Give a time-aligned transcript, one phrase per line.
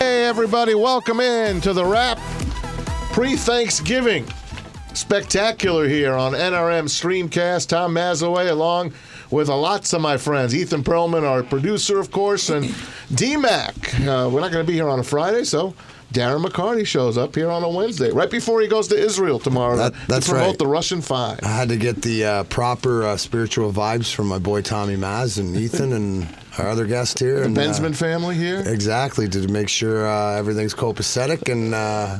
[0.00, 2.18] Hey, everybody, welcome in to the Rap
[3.12, 4.26] pre Thanksgiving
[4.94, 7.68] spectacular here on NRM Streamcast.
[7.68, 8.92] Tom Mazawey along
[9.30, 10.54] with a lots of my friends.
[10.54, 12.64] Ethan Perlman, our producer, of course, and
[13.12, 14.00] DMAC.
[14.06, 15.74] Uh, we're not going to be here on a Friday, so
[16.12, 19.76] Darren McCarty shows up here on a Wednesday, right before he goes to Israel tomorrow
[19.76, 20.58] That- to- that's to promote right.
[20.58, 21.40] the Russian Five.
[21.42, 25.38] I had to get the uh, proper uh, spiritual vibes from my boy Tommy Maz
[25.38, 26.26] and Ethan and
[26.58, 27.40] our other guest here.
[27.40, 28.62] The and, uh, family here.
[28.66, 32.18] exactly, to make sure uh, everything's copacetic and uh,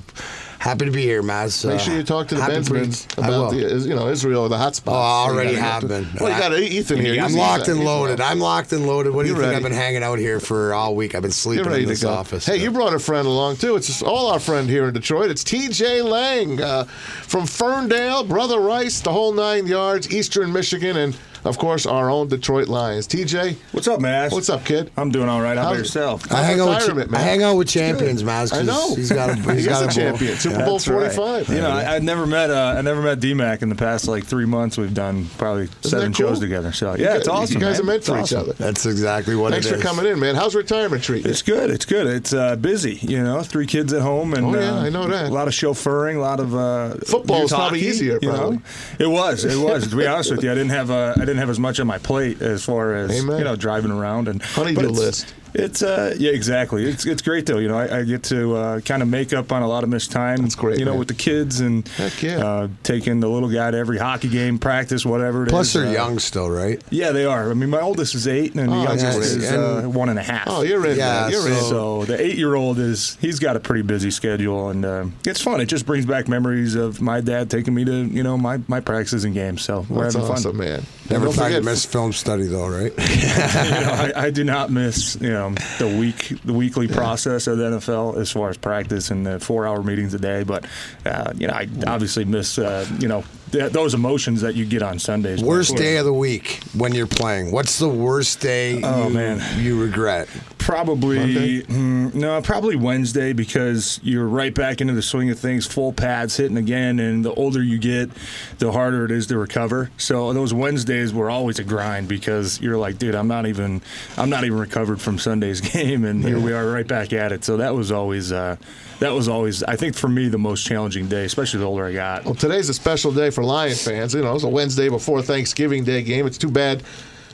[0.58, 1.66] happy to be here, Maz.
[1.66, 3.48] Make sure you talk to the happy Bensmans pre- I will.
[3.48, 4.94] about the, you know, Israel, or the hot spots.
[4.94, 6.06] Oh, I already have to- been.
[6.20, 7.14] Well, you got Ethan here.
[7.14, 8.20] I'm He's- locked he's- and loaded.
[8.20, 9.12] I'm locked and loaded.
[9.14, 9.52] What do you You're think?
[9.54, 9.64] ready.
[9.64, 11.14] I've been hanging out here for all week.
[11.14, 12.46] I've been sleeping in this office.
[12.46, 12.62] Hey, so.
[12.64, 13.76] you brought a friend along too.
[13.76, 15.30] It's all our friend here in Detroit.
[15.30, 16.02] It's T.J.
[16.02, 21.86] Lang uh, from Ferndale, Brother Rice, the whole nine yards, Eastern Michigan, and of course
[21.86, 23.06] our own Detroit Lions.
[23.06, 24.32] T.J., What's up, Maz?
[24.32, 24.90] what's up, kid?
[24.96, 25.56] I'm doing all right.
[25.56, 26.32] How about How's- yourself?
[26.32, 27.20] I hang out with retirement, man.
[27.20, 28.50] I hang out with champions, Maz.
[28.50, 28.94] 'cause I know.
[28.94, 30.10] He's got a he's He got is a bowl.
[30.10, 30.36] champion.
[30.36, 30.64] Super Yeah.
[30.64, 31.12] Bowl That's right.
[31.14, 31.48] 45.
[31.54, 34.24] You know, I, I never met uh, I never met DMAC in the past like
[34.24, 34.76] three months.
[34.78, 36.28] We've done probably seven cool?
[36.28, 36.72] shows together.
[36.72, 37.54] So You yeah, guys- it's awesome.
[37.54, 37.80] You guys man.
[37.80, 38.52] are meant It's for each other.
[38.54, 40.34] That's exactly what Thanks it for coming in, man.
[40.34, 41.30] How's retirement treating you?
[41.30, 41.70] It's good.
[41.70, 42.06] It's good.
[42.06, 42.94] It's uh, busy.
[43.02, 45.30] You know, three kids at home, and Oh, yeah, uh, I know that.
[45.30, 48.56] A lot of chauffeuring, a lot of uh, Football is probably hockey, easier, You probably.
[48.56, 48.62] know,
[48.98, 49.44] it was.
[49.44, 49.88] It was.
[49.88, 51.86] to be honest with you, I didn't have uh, I didn't have as much on
[51.86, 53.38] my plate as far as Amen.
[53.38, 55.34] you know driving around and Honeydew but it's- list.
[55.52, 58.80] It's uh yeah exactly it's it's great though you know I, I get to uh,
[58.82, 61.00] kind of make up on a lot of missed time That's great, you know man.
[61.00, 62.38] with the kids and Heck yeah.
[62.38, 65.50] uh, taking the little guy to every hockey game practice whatever it is.
[65.52, 66.80] Plus, they're Uh, young still, right?
[66.90, 69.48] yeah they are I mean my oldest is eight and the Oh, youngest that's is
[69.48, 69.58] great.
[69.58, 70.96] uh, And- one and a half Oh, you're in.
[70.96, 71.30] Yeah, man.
[71.32, 71.60] You're in.
[71.64, 75.60] so the eight-year-old is he's got a pretty busy schedule, and uh, it's fun.
[75.60, 78.78] It just brings back memories of my dad taking me to you know my, my
[78.78, 79.62] practices and games.
[79.62, 80.64] So we're That's having awesome, fun.
[80.64, 80.82] man.
[81.10, 82.92] Never thought you forget- missed film study though, right?
[82.98, 87.58] you know, I, I do not miss you know the week the weekly process of
[87.58, 90.44] the NFL as far as practice and the four-hour meetings a day.
[90.44, 90.66] But
[91.04, 94.82] uh, you know, I obviously miss uh, you know th- those emotions that you get
[94.82, 95.42] on Sundays.
[95.42, 97.50] worst day of the week when you're playing.
[97.50, 99.62] What's the worst day Oh, you, man.
[99.62, 100.28] you regret?
[100.58, 105.92] Probably mm, no, probably Wednesday because you're right back into the swing of things, full
[105.92, 108.10] pads hitting again, and the older you get,
[108.58, 109.90] the harder it is to recover.
[109.96, 113.80] So those Wednesdays were always a grind because you're like, dude, I'm not even,
[114.16, 117.42] I'm not even recovered from Sunday's game, and here we are right back at it.
[117.42, 118.56] So that was always, uh,
[119.00, 121.92] that was always, I think for me the most challenging day, especially the older I
[121.92, 122.24] got.
[122.24, 124.14] Well, today's a special day for Lion fans.
[124.14, 126.26] You know, it's a Wednesday before Thanksgiving Day game.
[126.26, 126.82] It's too bad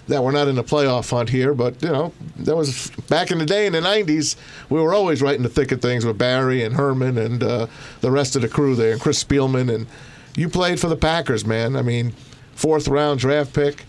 [0.06, 3.38] that we're not in the playoff hunt here, but you know, that was back in
[3.38, 4.36] the day in the '90s.
[4.70, 7.66] We were always right in the thick of things with Barry and Herman and uh,
[8.00, 9.74] the rest of the crew there, and Chris Spielman.
[9.74, 9.88] And
[10.36, 11.74] you played for the Packers, man.
[11.74, 12.12] I mean,
[12.54, 13.84] fourth round draft pick.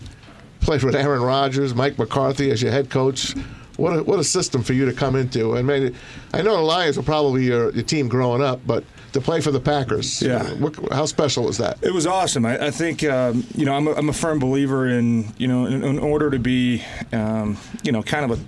[0.60, 3.32] Played with Aaron Rodgers, Mike McCarthy as your head coach.
[3.78, 5.54] What a, what a system for you to come into.
[5.54, 5.94] And man,
[6.34, 9.50] I know the Lions were probably your, your team growing up, but to play for
[9.52, 10.42] the Packers, Yeah.
[10.54, 11.78] what, how special was that?
[11.82, 12.44] It was awesome.
[12.44, 15.64] I, I think um, you know I'm a, I'm a firm believer in you know
[15.66, 18.44] in, in order to be um, you know kind of a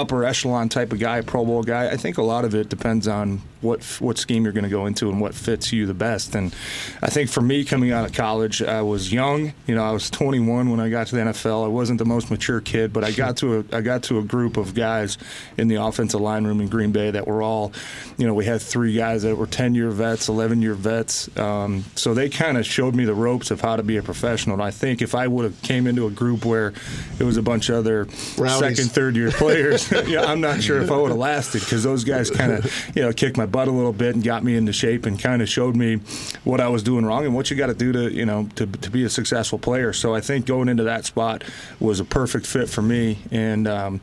[0.00, 1.88] upper echelon type of guy, Pro Bowl guy.
[1.88, 4.86] I think a lot of it depends on what what scheme you're going to go
[4.86, 6.34] into and what fits you the best.
[6.34, 6.54] And
[7.02, 9.52] I think for me, coming out of college, I was young.
[9.66, 11.64] You know, I was 21 when I got to the NFL.
[11.64, 14.22] I wasn't the most mature kid, but I got to a I got to a
[14.22, 15.18] group of guys
[15.56, 17.72] in the offensive line room in Green Bay that were all,
[18.16, 21.36] you know, we had three guys that were 10 year vets, 11 year vets.
[21.38, 24.54] Um, so they kind of showed me the ropes of how to be a professional.
[24.54, 26.72] And I think if I would have came into a group where
[27.18, 30.90] it was a bunch of other second, third year players, yeah, I'm not sure if
[30.90, 33.70] I would have lasted because those guys kind of, you know, kicked my butt a
[33.70, 35.96] little bit and got me into shape and kind of showed me
[36.44, 38.66] what I was doing wrong and what you got to do to, you know, to,
[38.66, 39.92] to be a successful player.
[39.92, 41.44] So I think going into that spot
[41.80, 43.18] was a perfect fit for me.
[43.30, 44.00] And, um,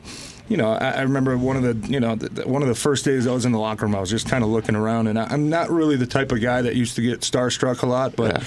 [0.48, 2.74] you know, I, I remember one of the, you know, the, the- one of the
[2.74, 5.06] first days I was in the locker room, I was just kind of looking around,
[5.08, 7.86] and I, I'm not really the type of guy that used to get starstruck a
[7.86, 8.44] lot, but Yeah.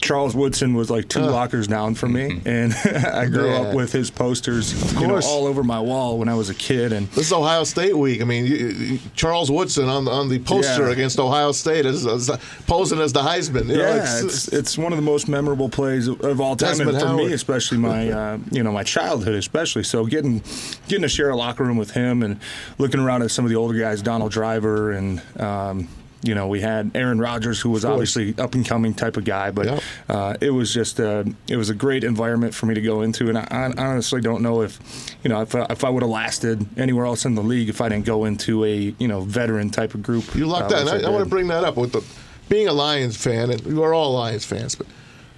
[0.00, 3.60] Charles Woodson was like two lockers down from me, and I grew Yeah.
[3.62, 6.92] up with his posters, you know, all over my wall when I was a kid,
[6.92, 8.20] and This is Ohio State week.
[8.20, 10.92] I mean, you, you, Charles Woodson on on the poster Yeah.
[10.92, 12.30] against Ohio State is, is
[12.66, 13.68] posing as the Heisman.
[13.68, 16.56] You know, yeah, it's- it's, it's one of the most memorable plays of, of all
[16.56, 17.26] time, Desmond and for Howard.
[17.28, 19.84] me, especially my uh, you know my childhood, especially.
[19.84, 20.42] So getting
[20.88, 22.40] getting to share a locker room with him and
[22.78, 25.88] looking around at some of the older guys, Donald Driver, and um,
[26.22, 29.50] you know we had Aaron Rodgers, who was obviously up and coming type of guy,
[29.50, 29.82] but Yep.
[30.08, 33.28] uh, it was just uh, it was a great environment for me to go into,
[33.28, 34.78] and I, I honestly don't know if
[35.22, 37.80] you know if I, if I would have lasted anywhere else in the league if
[37.82, 40.34] I didn't go into a you know veteran type of group.
[40.34, 40.88] You lucked uh, out.
[40.88, 42.02] I, I want to bring that up with the
[42.48, 44.86] being a Lions fan, and we are all Lions fans, but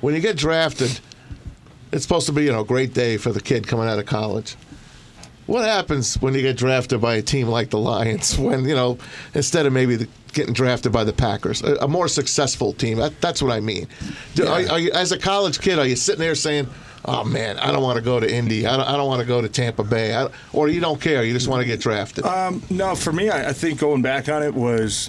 [0.00, 1.00] when you get drafted,
[1.92, 4.06] it's supposed to be you know a great day for the kid coming out of
[4.06, 4.54] college.
[5.46, 8.38] What happens when you get drafted by a team like the Lions?
[8.46, 8.98] When you know,
[9.34, 12.98] instead of maybe the, getting drafted by the Packers, a, a more successful team.
[12.98, 13.87] That, that's what I mean.
[14.34, 16.69] Do, are, are you, as a college kid, are you sitting there saying?
[17.08, 18.66] Oh man, I don't want to go to Indy.
[18.66, 20.14] I don't, I don't want to go to Tampa Bay.
[20.14, 21.22] I, or you don't care.
[21.22, 22.25] You just want to get drafted.
[22.25, 25.08] Um, no, for me, I, I think going back on it was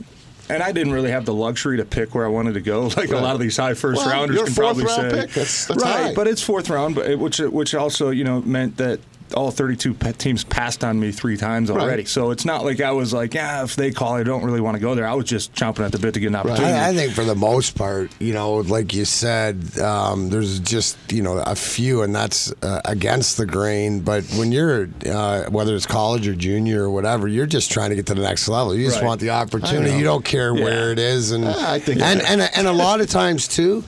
[0.50, 2.98] and I didn't really have the luxury to pick where I wanted to go, like
[2.98, 3.12] Right.
[3.12, 5.18] a lot of these high first Well, rounders can probably round say.
[5.18, 6.14] That's- that's right, high.
[6.14, 9.00] but it's fourth round, but it, which which also you know meant that
[9.34, 12.04] all 32 teams passed on me three times already.
[12.04, 12.08] Right.
[12.08, 14.76] So it's not like I was like, yeah, if they call, I don't really want
[14.76, 15.06] to go there.
[15.08, 16.74] I was just chomping at the bit to get an opportunity.
[16.74, 20.98] I, I think for the most part, you know, like you said, um, there's just
[21.12, 24.00] you know a few, and that's uh, against the grain.
[24.00, 27.96] But when you're uh, whether it's college or junior or whatever, you're just trying to
[27.96, 28.74] get to the next level.
[28.76, 29.08] You just Right.
[29.08, 29.98] want the opportunity.
[29.98, 30.64] You don't care Yeah.
[30.64, 33.84] where it is, and Ah, I think and, and and a lot of times too,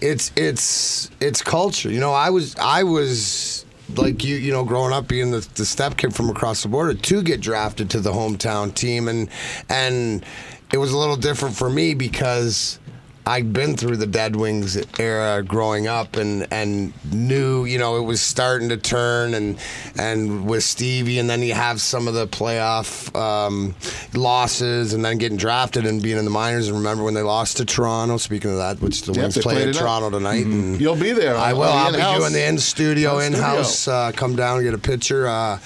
[0.00, 1.90] it's it's it's culture.
[1.90, 3.61] You know, I was I was.
[3.96, 6.94] Like you, you know, growing up being the, the step kid from across the border
[6.94, 9.28] to get drafted to the hometown team, and
[9.68, 10.24] and
[10.72, 12.78] it was a little different for me because
[13.24, 18.02] I'd been through the Dead Wings era growing up and and knew you know it
[18.02, 19.58] was starting to turn and
[19.96, 23.74] and with Stevie and then you have some of the playoff um,
[24.12, 27.58] losses and then getting drafted and being in the minors and remember when they lost
[27.58, 29.74] to Toronto speaking of that which the Yep, Wings play played in.
[29.74, 31.36] Toronto tonight and You'll be there.
[31.36, 31.62] I will.
[31.62, 33.86] I'll be doing the in studio, In house.
[33.86, 35.28] Uh, come down and get a picture.
[35.28, 35.58] Uh,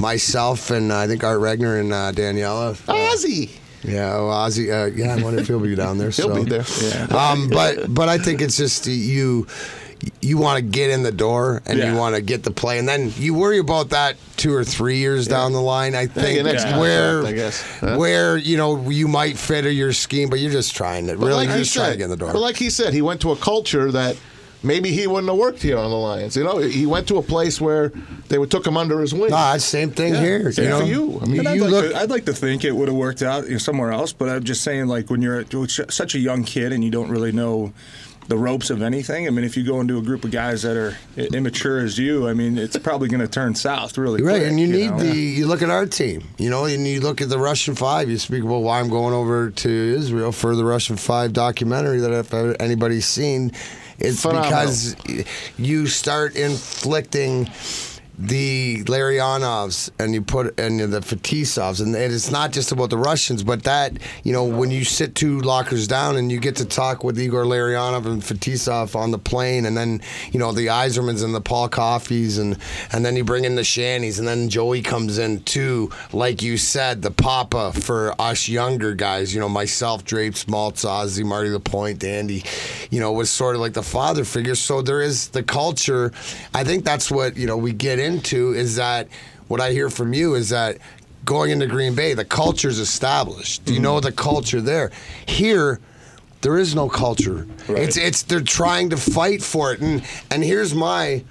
[0.00, 2.72] myself and uh, I think Art Regner and uh, Daniela.
[2.88, 3.50] Uh, Ozzy.
[3.84, 4.70] Yeah, oh, Ozzy.
[4.72, 6.10] Uh, yeah, I wonder if he'll be down there.
[6.10, 6.44] He'll so.
[6.44, 6.64] be there.
[6.80, 7.04] Yeah.
[7.16, 9.46] Um, but but I think it's just you.
[10.20, 12.86] You want to get in the door and you want to get the play, and
[12.86, 15.94] then you worry about that two or three years down the line.
[15.94, 17.78] I think your next where contract, I guess.
[17.80, 17.96] Huh?
[17.96, 21.34] where you know you might fit your scheme, but you're just trying to But really
[21.34, 22.34] like you're he just trying to get in the door.
[22.34, 24.18] But like he said, he went to a culture that
[24.64, 26.36] maybe he wouldn't have worked here on the Lions.
[26.36, 27.92] You know, he went to a place where
[28.28, 29.30] they would took him under his wing.
[29.32, 30.20] it's same thing Yeah.
[30.20, 30.52] here.
[30.52, 31.20] Same you know, for you.
[31.22, 31.90] I mean, And I'd, you like look.
[31.92, 34.28] to, I'd like to think it would have worked out you know, somewhere else, but
[34.28, 35.44] I'm just saying, like, when you're
[35.90, 37.72] such a young kid and you don't really know
[38.26, 40.78] the ropes of anything, I mean, if you go into a group of guys that
[40.78, 44.48] are immature as you, I mean, it's probably going to turn south really Right, quick.
[44.48, 44.98] and you need know?
[45.00, 45.14] the.
[45.14, 48.08] You look at our team, you know, and you look at the Russian Five.
[48.08, 52.12] You speak about why I'm going over to Israel for the Russian Five documentary that
[52.12, 52.32] if
[52.62, 53.52] anybody's seen,
[53.98, 54.50] it's Phenomenal.
[54.50, 54.96] because
[55.58, 57.46] you start inflicting
[58.18, 63.42] the Larionovs and you put and the Fetisovs, and it's not just about the Russians,
[63.42, 67.02] but that you know when you sit two lockers down and you get to talk
[67.02, 70.00] with Igor Larionov and Fetisov on the plane, and then
[70.32, 72.56] you know the Yzermans and the Paul Coffeys, and
[72.92, 76.56] and then you bring in the Shannies, and then Joey comes in too, like you
[76.56, 82.04] said, the Papa for us younger guys, you know myself, Drapes, Maltz, Ozzy, Marty Lapointe,
[82.04, 82.44] Andy,
[82.90, 84.54] you know was sort of like the father figure.
[84.54, 86.12] So there is the culture.
[86.52, 89.08] I think that's what you know we get into is that
[89.48, 90.78] what I hear from you is that
[91.24, 93.66] going into Green Bay, the culture's established.
[93.66, 93.82] You mm-hmm.
[93.82, 94.90] know the culture there.
[95.26, 95.80] Here,
[96.42, 97.46] there is no culture.
[97.68, 99.80] It's it's they're trying to fight for it.
[99.80, 101.24] And and here's my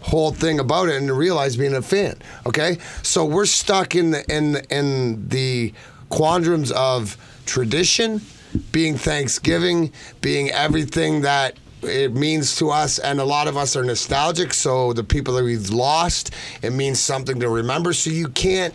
[0.00, 2.16] whole thing about it and to realize being a fan.
[2.46, 2.78] Okay?
[3.02, 5.72] So we're stuck in the in the, in the
[6.10, 7.16] quandrams of
[7.46, 8.20] tradition,
[8.72, 13.84] being Thanksgiving, being everything that it means to us and a lot of us are
[13.84, 18.74] nostalgic so the people that we've lost it means something to remember so you can't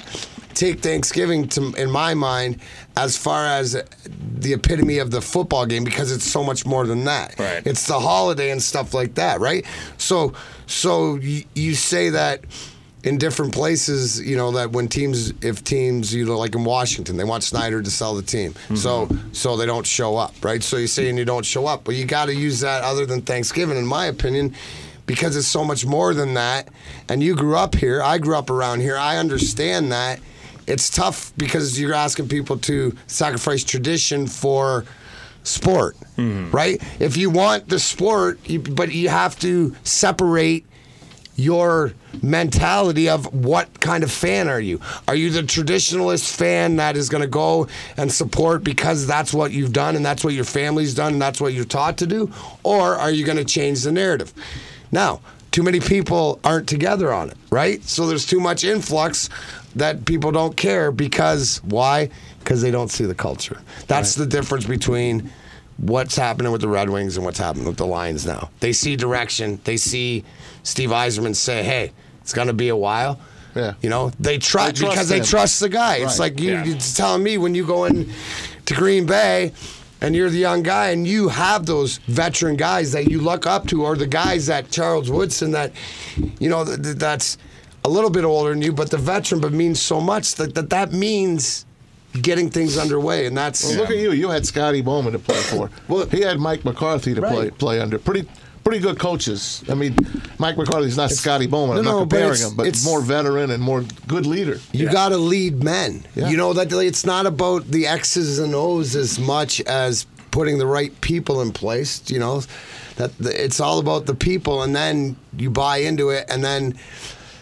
[0.58, 2.60] take Thanksgiving to, in my mind,
[2.96, 3.74] as far as
[4.40, 7.38] the epitome of the football game because it's so much more than that.
[7.38, 7.66] Right.
[7.66, 9.66] It's the holiday and stuff like that, right?
[9.98, 10.34] So,
[10.66, 12.44] so you, you say that
[13.04, 17.16] in different places, you know, that when teams, if teams, you know, like in Washington,
[17.16, 18.76] they want Snyder to sell the team, mm-hmm.
[18.76, 20.64] so so they don't show up, right?
[20.64, 23.22] So you're saying you don't show up, but you got to use that other than
[23.22, 24.56] Thanksgiving, in my opinion
[25.08, 26.68] because it's so much more than that.
[27.10, 28.04] And you grew up here.
[28.04, 28.98] I grew up around here.
[28.98, 30.20] I understand that.
[30.68, 34.86] It's tough because you're asking people to sacrifice tradition for
[35.44, 36.52] sport, mm-hmm.
[36.52, 36.84] right?
[37.00, 40.66] If you want the sport, you, but you have to separate
[41.38, 44.82] your mentality of what kind of fan are you?
[45.08, 49.52] Are you the traditionalist fan that is going to go and support because that's what
[49.52, 52.34] you've done and that's what your family's done and that's what you're taught to do?
[52.64, 54.34] Or are you going to change the narrative?
[54.92, 57.84] Now, too many people aren't together on it, right?
[57.84, 59.30] So there's too much influx
[59.76, 62.10] that people don't care because why?
[62.40, 63.62] Because they don't see the culture.
[63.86, 65.32] That's the difference between
[65.78, 68.50] what's happening with the Red Wings and what's happening with the Lions now.
[68.60, 69.60] They see direction.
[69.64, 70.24] They see
[70.68, 73.20] Steve Yzerman say, "Hey, it's going to be a while."
[73.56, 73.74] Yeah.
[73.82, 75.96] You know, they trust They trust because they trust the guy.
[75.98, 76.66] It's like you, Yeah.
[76.66, 78.12] you're telling me when you go in
[78.66, 79.52] to Green Bay
[80.02, 83.66] and you're the young guy and you have those veteran guys that you look up
[83.70, 85.72] to or the guys that Charles Woodson that
[86.40, 87.38] you know th- th- that's
[87.86, 90.70] a little bit older than you, but the veteran, but means so much that that,
[90.70, 91.66] that means
[92.22, 94.12] getting things underway, and that's Well, look at you.
[94.12, 95.72] You had Scotty Bowman to play for.
[95.88, 97.98] Well- he had Mike McCarthy to play play under.
[97.98, 98.28] Pretty
[98.68, 99.64] pretty good coaches.
[99.70, 99.96] I mean,
[100.40, 101.78] Mike McCarthy's not Scotty Bowman.
[101.78, 104.26] I'm No, not no, but comparing it's- him, but it's- more veteran and more good
[104.26, 104.60] leader.
[104.74, 106.04] You got to lead men.
[106.16, 106.28] Yeah.
[106.28, 110.66] You know that it's not about the X's and O's as much as putting the
[110.68, 112.02] right people in place.
[112.08, 112.44] You know
[112.98, 116.74] that it's all about the people, and then you buy into it, and then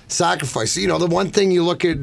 [0.08, 0.77] sacrifice.
[0.77, 1.98] You know the one thing you look at,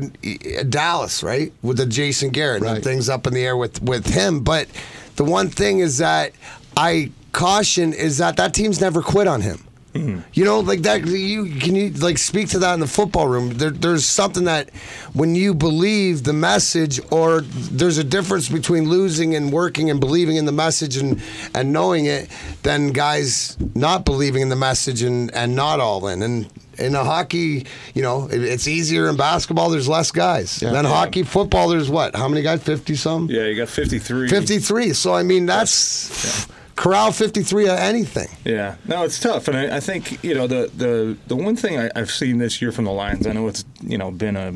[0.58, 2.74] at Dallas, right, with the Jason Garrett Right.
[2.74, 4.66] and things up in the air with with him, but
[5.14, 6.32] the one thing is that
[6.76, 9.58] I caution is that that team's never quit on him.
[9.94, 10.20] Mm-hmm.
[10.32, 11.06] You know, like that.
[11.06, 13.50] You can you like speak to that in the football room.
[13.50, 14.70] There, there's something that
[15.12, 20.36] when you believe the message, or there's a difference between losing and working and believing
[20.36, 21.20] in the message and
[21.54, 22.30] and knowing it,
[22.62, 26.22] than guys not believing in the message and and not all in.
[26.22, 26.48] And
[26.78, 29.68] in a hockey, you know, it, it's easier in basketball.
[29.68, 30.62] There's less guys.
[30.62, 30.70] Yeah.
[30.72, 30.90] Then Yeah.
[30.90, 31.68] hockey, football.
[31.68, 32.16] There's what?
[32.16, 32.62] How many guys?
[32.62, 33.28] Fifty some.
[33.28, 34.26] Yeah, you got 53.
[34.30, 34.94] 53.
[34.94, 38.28] So I mean, that's corral 53 of anything.
[38.44, 41.78] Yeah, no, it's tough, and I, I think you know the the the one thing
[41.78, 43.26] I, I've seen this year from the Lions.
[43.26, 44.54] I know it's you know been a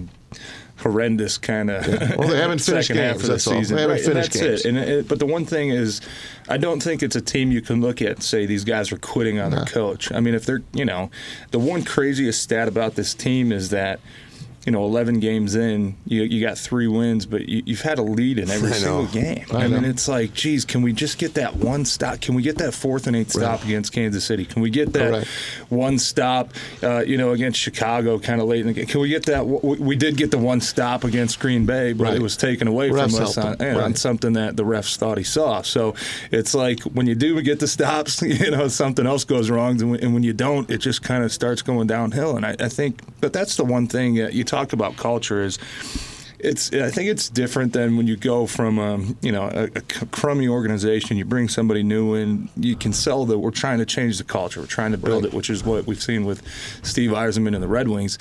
[0.78, 1.86] horrendous kind of
[2.18, 3.54] Well, they haven't finished second half games, of the that's all.
[3.54, 3.76] season.
[3.76, 4.64] They haven't right, finished that's games.
[4.66, 4.68] it.
[4.68, 6.02] And it, but the one thing is,
[6.48, 8.98] I don't think it's a team you can look at and say these guys are
[8.98, 10.12] quitting on their coach.
[10.12, 11.10] I mean, if they're you know,
[11.50, 14.00] the one craziest stat about this team is that.
[14.66, 18.02] You know, 11 games in, you, you got three wins, but you, you've had a
[18.02, 19.44] lead in every single game.
[19.52, 22.20] I I, mean, it's like, geez, can we just get that one stop?
[22.20, 24.44] Can we get that fourth and eighth stop against Kansas City?
[24.44, 25.28] Can we get that Correct.
[25.68, 26.50] one stop,
[26.82, 28.86] uh, you know, against Chicago kind of late in the game?
[28.86, 29.46] Can we get that?
[29.46, 32.16] We we did get the one stop against Green Bay, but Right.
[32.16, 35.24] it was taken away Refs from us on, on something that the refs thought he
[35.24, 35.62] saw.
[35.62, 35.94] So
[36.32, 39.92] it's like when you do get the stops, you know, something else goes wrong, and
[39.92, 42.36] when, and when you don't, it just kind of starts going downhill.
[42.36, 45.58] And I, I think, but that's the one thing that you talk about culture is
[46.38, 49.80] it's I think it's different than when you go from um, you know a, a
[50.12, 51.16] crummy organization.
[51.16, 52.48] You bring somebody new in.
[52.56, 54.60] You can sell that we're trying to change the culture.
[54.60, 55.32] We're trying to build Right.
[55.32, 56.42] it, which is what we've seen with
[56.82, 58.18] Steve Yzerman and the Red Wings.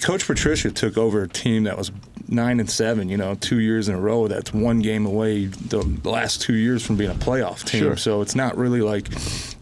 [0.00, 1.90] Coach Patricia took over a team that was
[2.28, 3.08] nine and seven.
[3.08, 4.28] You know, two years in a row.
[4.28, 7.80] That's one game away the, the last two years from being a playoff team.
[7.80, 7.96] Sure.
[7.96, 9.08] So it's not really like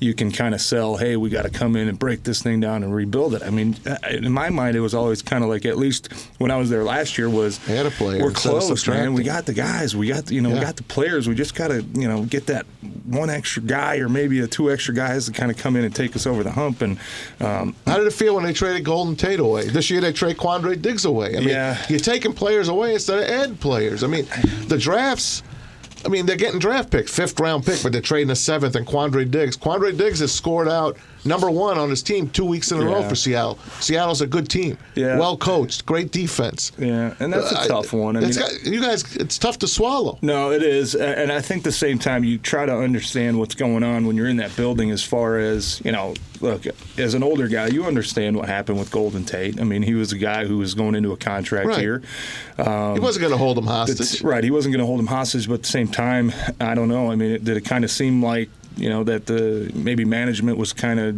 [0.00, 0.97] you can kind of sell.
[0.97, 3.42] Hey, we got to come in and break this thing down and rebuild it.
[3.42, 3.76] I mean,
[4.11, 6.85] in my mind, it was always kind of like at least when I was there
[6.85, 9.14] last year was had a player we're close, man.
[9.14, 9.97] We got the guys.
[9.97, 11.28] We got you know we got the players.
[11.28, 12.66] We just got to you know get that
[13.06, 15.95] one extra guy or maybe a two extra guys to kind of come in and
[15.95, 16.83] take us over the hump.
[16.83, 16.99] And
[17.40, 19.68] um, How did it feel when they traded Golden Tate away?
[19.68, 21.37] This year they trade Quandre Diggs away.
[21.37, 21.78] I mean, Yeah.
[21.88, 24.02] you're taking players away instead of adding players.
[24.02, 24.26] I mean,
[24.68, 25.42] the drafts.
[26.04, 28.87] I mean, they're getting draft picks, fifth round pick, but they're trading a seventh and
[28.87, 29.56] Quandre Diggs.
[29.56, 30.96] Quandre Diggs has scored out
[31.26, 33.59] number one on his team two weeks in a row for Seattle.
[33.80, 35.18] Seattle's a good team, Yeah.
[35.18, 36.73] well coached, great defense.
[36.78, 38.16] yeah, and that's a tough one.
[38.16, 40.18] I mean, got- you guys, it's tough to swallow.
[40.23, 43.83] No, it is, and I think the same time you try to understand what's going
[43.83, 44.90] on when you're in that building.
[44.90, 46.64] As far as you know, look,
[46.99, 49.61] as an older guy, you understand what happened with Golden Tate.
[49.61, 51.78] I mean, he was a guy who was going into a contract Right.
[51.80, 52.02] here.
[52.56, 54.23] he wasn't going to hold him hostage.
[54.23, 54.42] right.
[54.45, 57.11] He wasn't going to hold him hostage, but at the same time, I don't know.
[57.11, 60.59] I mean, it, did it kind of seem like you know that the maybe management
[60.59, 61.16] was kind of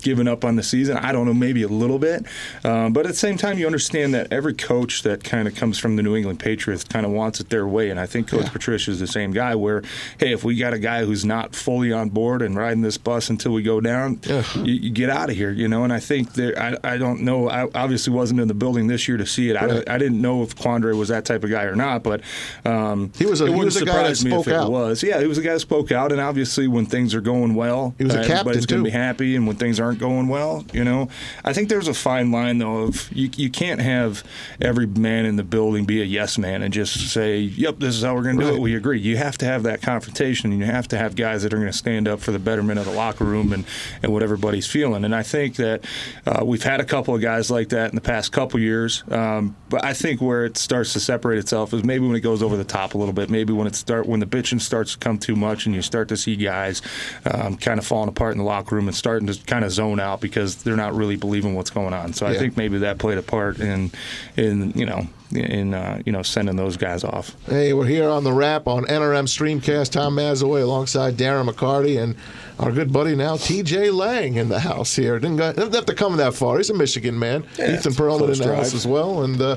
[0.00, 0.96] giving up on the season?
[0.96, 2.26] I don't know, maybe a little bit.
[2.64, 5.78] Um, but at the same time, you understand that every coach that kind of comes
[5.78, 8.44] from the New England Patriots kind of wants it their way, and I think Coach
[8.44, 8.50] Yeah.
[8.50, 9.54] Patricia is the same guy.
[9.54, 9.82] Where
[10.18, 13.30] hey, if we got a guy who's not fully on board and riding this bus
[13.30, 14.42] until we go down, Yeah.
[14.56, 15.84] you, you get out of here, you know.
[15.84, 17.48] And I think there, I, I don't know.
[17.48, 19.56] I obviously wasn't in the building this year to see it.
[19.56, 19.88] I, Right.
[19.88, 22.22] I didn't know if Quandre was that type of guy or not, but
[22.64, 24.46] um, He was a- it he wouldn't was a guy that surprise me if spoke
[24.48, 24.70] it out.
[24.70, 25.02] was.
[25.02, 27.94] Yeah, he was a guy that spoke out, and obviously when things are going well,
[27.98, 30.28] He was a uh, captain, everybody's going to be happy, and when things aren't going
[30.28, 31.08] well, you know,
[31.44, 34.22] I think there's a fine line though of you, you can't have
[34.60, 38.02] every man in the building be a yes man and just say, "Yep, this is
[38.02, 38.56] how we're going to do Right.
[38.56, 39.00] it." We agree.
[39.00, 41.70] You have to have that confrontation, and you have to have guys that are going
[41.70, 43.64] to stand up for the betterment of the locker room and
[44.02, 45.04] and what everybody's feeling.
[45.04, 45.84] And I think that
[46.26, 49.56] uh, we've had a couple of guys like that in the past couple years, um,
[49.68, 52.56] but I think where it starts to separate itself is maybe when it goes over
[52.56, 53.30] the top a little bit.
[53.30, 56.08] Maybe when it start when the bitching starts to come too much, and you start
[56.08, 56.82] to see guys
[57.30, 59.98] um, kind of falling apart in the locker room and starting to kind of zone
[59.98, 62.12] out because they're not really believing what's going on.
[62.12, 63.90] So I think maybe that played a part in
[64.36, 67.34] in you know in uh, you know sending those guys off.
[67.46, 69.92] Hey, we're here on the Rap on NRM Streamcast.
[69.92, 72.14] Tom Mazawey alongside Darren McCarty and
[72.58, 75.18] our good buddy now, TJ Lang, in the house here.
[75.18, 76.58] Didn't, go, didn't have to come that far.
[76.58, 77.46] He's a Michigan man.
[77.58, 79.22] Yeah, Ethan Perlman in the house as well.
[79.22, 79.56] And uh,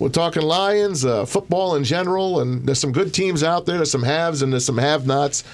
[0.00, 2.40] we're talking Lions, uh, football in general.
[2.40, 3.76] And there's some good teams out there.
[3.76, 5.44] There's some haves and there's some have nots.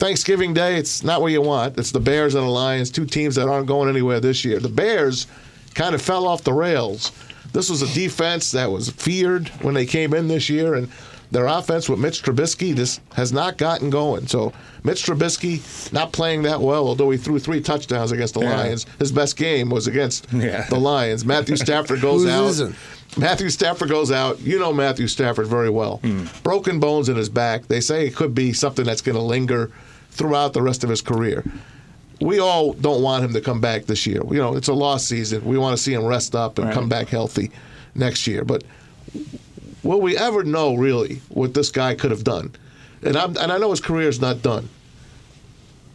[0.00, 1.78] Thanksgiving Day, it's not what you want.
[1.78, 4.58] It's the Bears and the Lions, two teams that aren't going anywhere this year.
[4.58, 5.26] The Bears
[5.74, 7.12] kind of fell off the rails.
[7.52, 10.88] This was a defense that was feared when they came in this year, and
[11.32, 14.26] their offense with Mitch Trubisky just has not gotten going.
[14.26, 14.52] So
[14.84, 18.56] Mitch Trubisky not playing that well, although he threw three touchdowns against the Yeah.
[18.56, 18.86] Lions.
[18.98, 20.66] His best game was against Yeah.
[20.68, 21.24] the Lions.
[21.26, 22.44] Matthew Stafford goes out.
[22.44, 22.74] losing?
[23.18, 24.40] Matthew Stafford goes out.
[24.40, 25.98] You know Matthew Stafford very well.
[25.98, 26.24] Hmm.
[26.42, 27.66] Broken bones in his back.
[27.66, 29.70] They say it could be something that's going to linger
[30.10, 31.44] throughout the rest of his career.
[32.20, 34.20] We all don't want him to come back this year.
[34.30, 35.44] You know, it's a lost season.
[35.44, 36.74] We want to see him rest up and Right.
[36.74, 37.50] come back healthy
[37.94, 38.44] next year.
[38.44, 38.62] But
[39.82, 42.52] will we ever know really what this guy could have done?
[43.02, 44.68] And I'm, and I know his career is not done.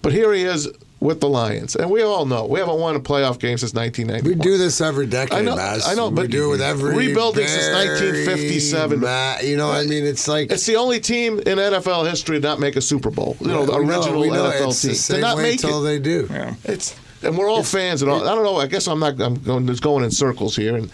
[0.02, 0.68] But here he is
[1.02, 4.28] with the Lions, and we all know we haven't won a playoff game since 1990.
[4.28, 5.86] We do this every decade, I know- Baz.
[5.88, 9.00] I know, we but do it with every rebuilding since 1957.
[9.02, 12.40] ma- you know, what I mean, it's like It's the only team in NFL history
[12.40, 13.36] to not make a Super Bowl.
[13.42, 15.38] You know, the we know- original we know NFL it's team the same to not
[15.38, 15.90] way make until it.
[15.90, 16.28] they do.
[16.32, 16.56] Yeah.
[16.64, 18.28] It's and we're all fans and all.
[18.28, 18.58] I don't know.
[18.58, 19.20] I guess I'm not.
[19.20, 20.90] I'm going just going in circles here, and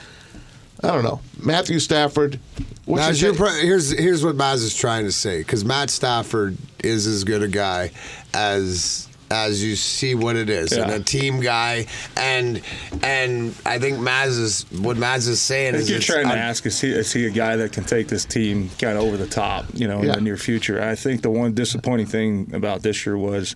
[0.83, 1.19] I don't know.
[1.41, 2.39] Matthew Stafford.
[2.85, 6.57] What's Maz, your pro- here's here's what Maz is trying to say because Matt Stafford
[6.83, 7.91] is as good a guy
[8.33, 11.85] as as you see what it is and a team guy
[12.17, 12.61] and
[13.01, 16.37] and I think Maz is what Maz is saying I is you're trying to un-
[16.37, 19.17] ask is he, is he a guy that can take this team kind of over
[19.17, 20.09] the top, you know, Yeah.
[20.09, 20.81] in the near future?
[20.81, 23.55] I think the one disappointing thing about this year was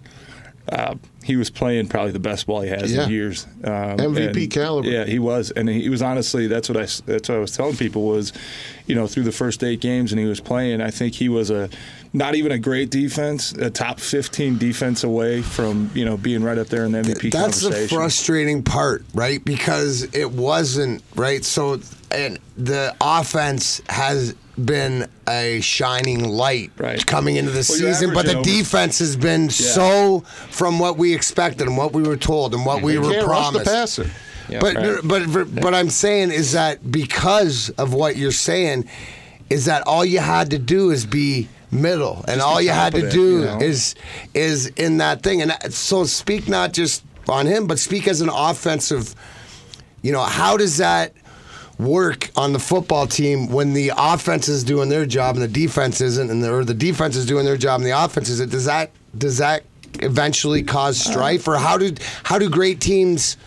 [0.71, 3.03] uh, he was playing probably the best ball he has Yeah.
[3.05, 3.45] in years.
[3.63, 4.87] Um, MVP and- caliber.
[4.89, 7.75] Yeah, he was, and he was honestly that's what I that's what I was telling
[7.77, 8.33] people was,
[8.87, 10.81] you know, through the first eight games and he was playing.
[10.81, 11.69] I think he was a
[12.13, 16.57] not even a great defense, a top 15 defense away from you know being right
[16.57, 19.43] up there in the MVP That's the frustrating part, right?
[19.43, 21.43] Because it wasn't right.
[21.43, 21.79] So,
[22.11, 27.05] and the offense has been a shining light Right.
[27.05, 31.13] coming into the Well, season, but the over- defense has been so from what we
[31.13, 33.99] expected and what we were told and what we were promised.
[34.47, 34.99] Yeah, but right.
[35.03, 38.85] but but I'm saying is that because of what you're saying,
[39.49, 43.09] is that all you had to do is be middle, and all you had to
[43.09, 43.57] do you know?
[43.59, 43.95] is
[44.35, 45.41] is in that thing.
[45.41, 49.15] And uh, so speak not just on him, but speak as an offensive.
[50.03, 51.13] You know, how does that
[51.77, 56.01] work on the football team when the offense is doing their job and the defense
[56.01, 58.51] isn't, and the, or the defense is doing their job and the offense isn't?
[58.51, 59.63] Does that does that
[60.01, 63.37] eventually cause strife, or how do how do great teams?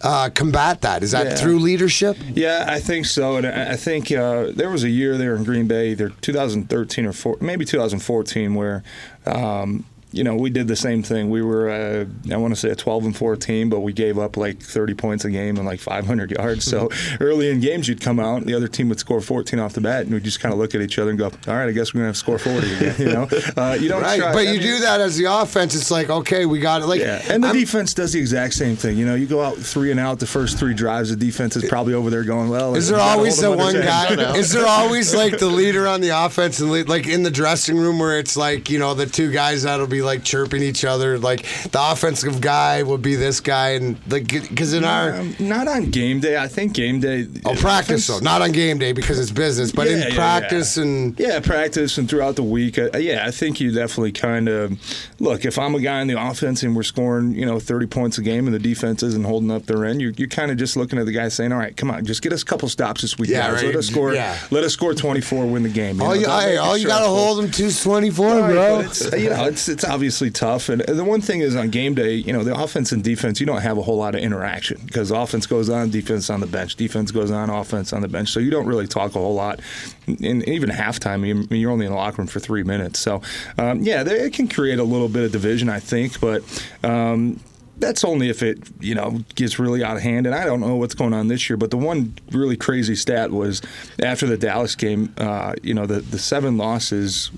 [0.00, 1.34] Uh, combat that is that Yeah.
[1.36, 5.16] through leadership Yeah, I think so, and I I think uh, there was a year
[5.16, 8.82] there in Green Bay, either 2013 or four, maybe 2014, where
[9.26, 11.30] um, you know we did the same thing.
[11.30, 14.18] We were, uh, I want to say, a 12 and 4 team, but we gave
[14.18, 16.64] up like 30 points a game and like 500 yards.
[16.64, 19.80] So early in games, you'd come out, the other team would score 14 off the
[19.80, 21.72] bat, and we'd just kind of look at each other and go, "All right, I
[21.72, 24.32] guess we're gonna have to score 40 again." You know, uh, you don't right try-
[24.32, 26.86] but I you mean- do that as the offense it's like okay we got it
[26.86, 28.96] like Yeah, and the I'm- defense does the exact same thing.
[28.98, 31.10] You know, you go out three and out the first three drives.
[31.10, 34.36] The defense is probably over there going, "Well." Is there always the one guy?
[34.36, 37.76] Is there always like the leader on the offense and lead, like in the dressing
[37.76, 41.18] room where it's like you know the two guys that'll be like chirping each other?
[41.18, 45.68] Like the offensive guy would be this guy, and like because in our Um, not
[45.68, 46.36] on game day.
[46.36, 47.26] I think game day.
[47.44, 50.76] oh practice though, not on game day because it's business, but Yeah, in yeah, practice
[50.76, 50.82] yeah.
[50.84, 52.78] and yeah, practice and throughout the week.
[52.78, 54.78] Uh, yeah, I think you definitely kind of
[55.20, 55.44] look.
[55.44, 58.22] If I'm a guy in the offense and we're scoring, you know, 30 points a
[58.22, 60.98] game, and the defense isn't holding up their end, you're, you're kind of just looking
[60.98, 63.18] at the guy saying, "All right, come on, just get us a couple stops this
[63.18, 63.56] week, Yeah, guys.
[63.62, 63.66] right.
[63.66, 64.14] Let us score.
[64.14, 64.38] Yeah.
[64.50, 66.76] Let us score 24, win the game." all know, you don't hey, make it all
[66.76, 68.80] you gotta hold them to twenty four, Right, bro.
[68.80, 70.70] it's, you know, it's it's obviously tough.
[70.70, 73.46] And the one thing is on game day, you know, the offense and defense, you
[73.46, 76.76] don't have a whole lot of interaction because offense goes on, defense on the bench,
[76.76, 78.30] defense goes on, offense on the bench.
[78.30, 79.60] So you don't really talk a whole lot.
[80.06, 83.00] And even halftime, you- you're only in the locker room for three minutes.
[83.00, 83.20] So
[83.58, 86.42] um, yeah, it can create a little bit of division, I think, but.
[86.82, 87.40] Um,
[87.78, 90.24] that's only if it, you know, gets really out of hand.
[90.26, 91.56] And I don't know what's going on this year.
[91.56, 93.60] But the one really crazy stat was
[93.98, 97.32] after the Dallas game, uh, you know, the, the seven losses,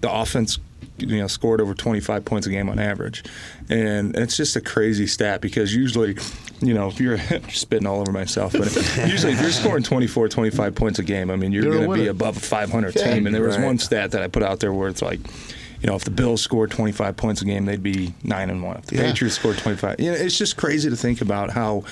[0.00, 0.58] the offense,
[0.98, 3.24] you know, scored over 25 points a game on average.
[3.68, 6.16] And it's just a crazy stat because usually,
[6.60, 8.74] you know, if you're spitting all over myself, but
[9.06, 12.04] usually if you're scoring 24, 25 points a game, I mean, you're, You're going to
[12.04, 13.26] be above a 500 Yeah, team.
[13.26, 13.66] And there was right.
[13.66, 15.20] one stat that I put out there where it's like,
[15.82, 18.76] you know, if the Bills scored 25 points a game, they'd be nine and one.
[18.78, 19.02] If the Yeah.
[19.10, 21.84] Patriots scored 25, you know, it's just crazy to think about how,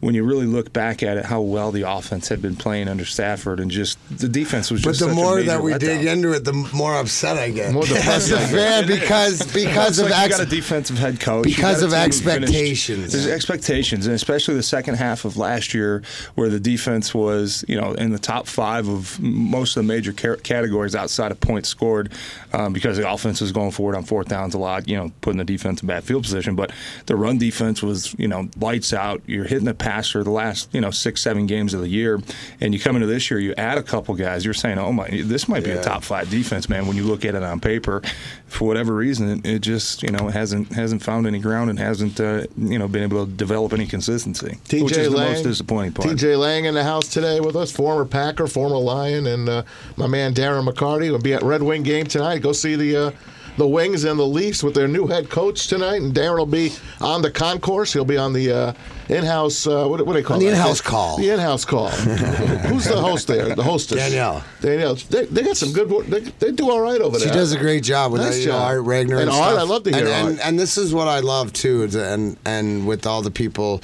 [0.00, 3.04] when you really look back at it, how well the offense had been playing under
[3.04, 5.00] Stafford, and just the defense was But just.
[5.00, 5.78] the such a But the more major that we letdown.
[5.80, 7.72] dig into it, the more upset I get.
[7.72, 11.44] More depressed as a I because because of like you got a defensive head coach
[11.44, 13.12] because of team who finished- expectations.
[13.12, 16.02] There's expectations, and especially the second half of last year,
[16.34, 20.12] where the defense was, you know, in the top five of most of the major
[20.12, 22.10] ca- categories outside of points scored,
[22.52, 25.38] um, because the offense was going forward on fourth downs a lot, you know, putting
[25.38, 26.54] the defense in bad field position.
[26.56, 26.72] But
[27.06, 29.22] the run defense was, you know, lights out.
[29.26, 32.20] You're hitting the passer the last, you know, six, seven games of the year.
[32.60, 35.08] And you come into this year, you add a couple guys, you're saying, oh my,
[35.08, 35.76] this might be Yeah.
[35.76, 36.86] a top five defense, man.
[36.86, 38.02] When you look at it on paper,
[38.46, 42.20] for whatever reason, it, it just, you know, hasn't hasn't found any ground and hasn't,
[42.20, 45.42] uh, you know, been able to develop any consistency, which TJ is the Lang, most
[45.42, 46.08] disappointing part.
[46.08, 49.62] TJ Lang in the house today with us, former Packer, former Lion, and uh,
[49.96, 52.38] my man Darren McCarty will be at Red Wing game tonight.
[52.42, 53.10] Go see the uh,
[53.56, 56.72] the Wings and the Leafs with their new head coach tonight, and Darren will be
[57.00, 57.92] on the concourse.
[57.92, 58.72] He'll be on the uh,
[59.08, 59.66] in-house.
[59.66, 60.52] Uh, what, what do they call On the that?
[60.56, 61.18] in-house call.
[61.18, 61.88] The in-house call.
[62.68, 63.54] Who's the host there?
[63.54, 63.98] The hostess.
[63.98, 64.42] Danielle.
[64.60, 64.94] Danielle.
[64.96, 65.88] They, they got some good.
[65.90, 66.06] work.
[66.06, 67.32] They, they do all right over She there.
[67.34, 68.62] She does a great job with Nice that, you know, job.
[68.62, 69.58] Art Regner And and, Art.
[69.58, 70.30] I love to hear and, Art.
[70.32, 73.82] and, and this is what I love too, and and with all the people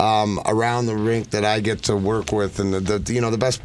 [0.00, 3.30] um, around the rink that I get to work with, and the, the you know
[3.30, 3.60] the best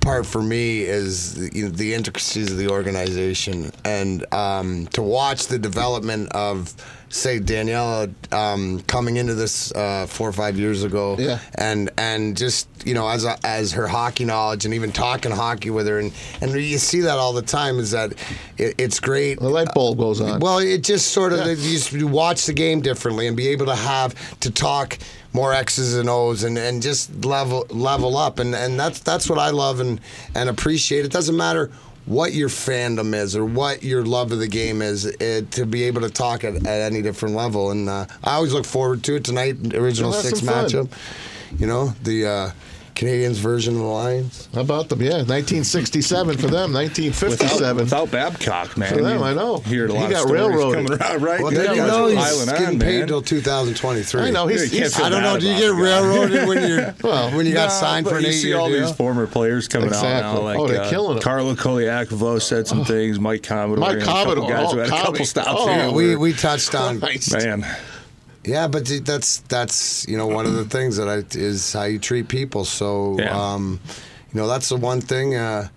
[0.00, 5.02] part for me is the, you know, the intricacies of the organization, and um, to
[5.02, 6.74] watch the development of.
[7.12, 11.40] Say Daniela um, coming into this uh, four or five years ago, Yeah.
[11.56, 15.88] and and just you know as as her hockey knowledge and even talking hockey with
[15.88, 18.12] her and and you see that all the time is that
[18.58, 20.38] it, it's great the light bulb goes on.
[20.38, 21.98] well it just sort of Yeah.
[21.98, 24.96] you watch the game differently and be able to have to talk
[25.32, 29.38] more X's and O's and, and just level level up and, and that's that's what
[29.38, 30.00] I love and,
[30.34, 31.04] and appreciate.
[31.04, 31.70] It doesn't matter
[32.06, 35.84] what your fandom is or what your love of the game is it, to be
[35.84, 39.16] able to talk at, at any different level and uh, I always look forward to
[39.16, 40.64] it tonight original six some fun.
[40.64, 40.90] matchup
[41.58, 42.50] you know the uh,
[43.00, 45.00] Canadians version of the Lions How about them?
[45.00, 46.72] Yeah, 1967 for them.
[46.72, 47.76] 1957.
[47.76, 48.92] Without, without Babcock, man.
[48.94, 49.58] For them, you I know.
[49.60, 50.86] Hear a He lot of got stories railroaded.
[50.86, 51.42] coming around, right?
[51.42, 54.46] well Yeah, then you guys know are he's getting on, paid until 2023 I know
[54.46, 54.58] he's.
[54.58, 55.38] Yeah, you can't he's feel I don't know.
[55.40, 58.28] Do you get railroaded when you're Well, when you got No, signed for an you
[58.28, 58.86] eight see all deal?
[58.86, 60.34] these former players coming out Exactly.
[60.34, 61.22] now, like Oh, they're uh, killing it.
[61.22, 63.18] Carlo Colaiacovo said some things.
[63.18, 65.04] Mike Commodore, Mike and a couple Commodore, guys oh, who had a Commie.
[65.04, 65.48] couple stops.
[65.50, 67.00] Oh, here Yeah, where- we we touched on.
[67.00, 67.32] Christ.
[67.32, 67.64] man.
[68.44, 71.98] Yeah, but that's that's you know one of the things that I, is how you
[71.98, 72.64] treat people.
[72.64, 73.36] So Yeah.
[73.54, 73.80] um,
[74.32, 75.34] you know that's the one thing.
[75.34, 75.68] Uh,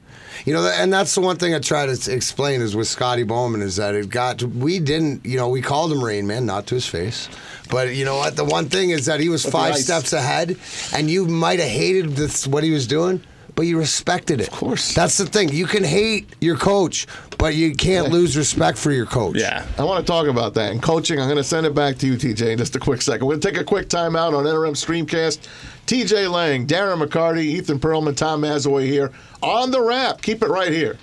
[0.46, 3.62] you know, and that's the one thing I try to explain is with Scotty Bowman
[3.62, 6.66] is that it got to, we didn't you know we called him Rain Man not
[6.68, 7.28] to his face,
[7.70, 10.58] but you know what the one thing is that he was the five steps ahead,
[10.94, 13.22] and you might have hated this what he was doing.
[13.56, 14.48] But you respected it.
[14.48, 14.96] Of course.
[14.96, 15.50] That's the thing.
[15.50, 17.06] You can hate your coach,
[17.38, 19.36] but you can't lose respect for your coach.
[19.38, 19.66] Yeah.
[19.78, 20.72] I want to talk about that.
[20.72, 23.02] And coaching, I'm going to send it back to you, TJ, in just a quick
[23.02, 23.28] second.
[23.28, 25.48] We're going to take a quick timeout on NRM Streamcast.
[25.86, 29.12] TJ Lang, Darren McCarty, Ethan Perlman, Tom Mazawey here
[29.42, 30.22] on the Rap.
[30.22, 30.98] Keep it right here.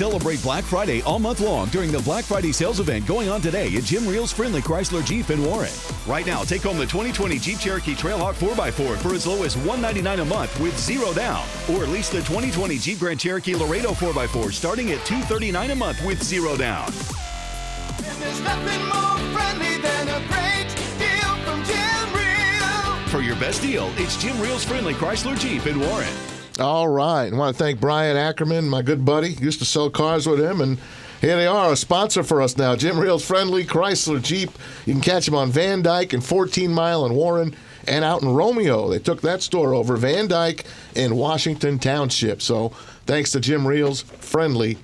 [0.00, 3.76] Celebrate Black Friday all month long during the Black Friday sales event going on today
[3.76, 5.70] at Jim Riehl's Friendly Chrysler Jeep in Warren.
[6.06, 10.20] Right now, take home the 2020 Jeep Cherokee Trailhawk 4x4 for as low as 199
[10.20, 11.46] a month with zero down.
[11.68, 16.22] Or lease the 2020 Jeep Grand Cherokee Laredo 4x4 starting at 239 a month with
[16.22, 16.86] zero down.
[16.86, 23.08] And there's nothing more friendly than a great deal from Jim Riehl.
[23.10, 26.39] For your best deal, it's Jim Riehl's Friendly Chrysler Jeep in Warren.
[26.58, 27.32] All right.
[27.32, 29.30] I want to thank Brian Ackerman, my good buddy.
[29.34, 30.78] Used to sell cars with him, and
[31.20, 32.76] here they are, a sponsor for us now.
[32.76, 34.50] Jim Riehl's Friendly Chrysler Jeep.
[34.86, 37.54] You can catch them on Van Dyke and 14 Mile and Warren
[37.86, 38.88] and out in Romeo.
[38.88, 42.42] They took that store over, Van Dyke in Washington Township.
[42.42, 42.70] So
[43.06, 44.78] thanks to Jim Riehl's Friendly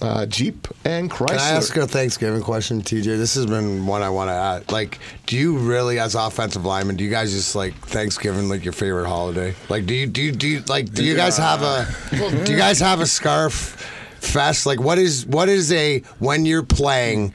[0.00, 1.28] uh, Jeep and Chrysler.
[1.28, 3.04] Can I ask a Thanksgiving question, TJ?
[3.04, 4.72] This has been one I want to ask.
[4.72, 8.72] Like, do you really, as offensive linemen, do you guys just like Thanksgiving like your
[8.72, 9.54] favorite holiday?
[9.68, 11.86] Like, do you do you, do you, like do you guys have a
[12.44, 13.52] do you guys have a scarf
[14.20, 14.66] fest?
[14.66, 17.34] Like, what is what is a when you're playing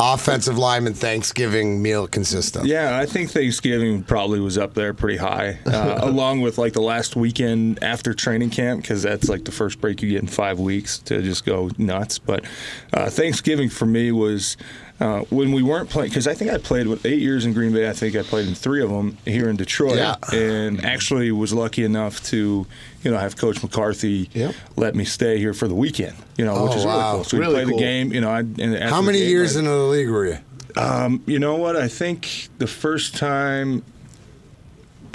[0.00, 2.66] offensive lineman Thanksgiving meal consist of?
[2.66, 6.82] Yeah, I think Thanksgiving probably was up there pretty high, uh, along with like the
[6.82, 10.58] last weekend after training camp, because that's like the first break you get in five
[10.58, 12.18] weeks to just go nuts.
[12.18, 12.44] But
[12.92, 14.56] uh, Thanksgiving for me was.
[15.00, 17.72] Uh, when we weren't playing, because I think I played with eight years in Green
[17.72, 17.88] Bay.
[17.88, 20.16] I think I played in three of them here in Detroit, Yeah.
[20.32, 22.66] and actually was lucky enough to,
[23.04, 24.54] you know, have Coach McCarthy Yep.
[24.74, 26.16] let me stay here for the weekend.
[26.36, 26.96] You know, which Oh, is wow.
[26.96, 27.24] really cool.
[27.24, 27.78] So we Really played cool.
[27.78, 28.12] the game.
[28.12, 28.42] You know, I,
[28.88, 30.38] How many game, years I- into the league were you?
[30.76, 31.76] um, you know what?
[31.76, 33.84] I think the first time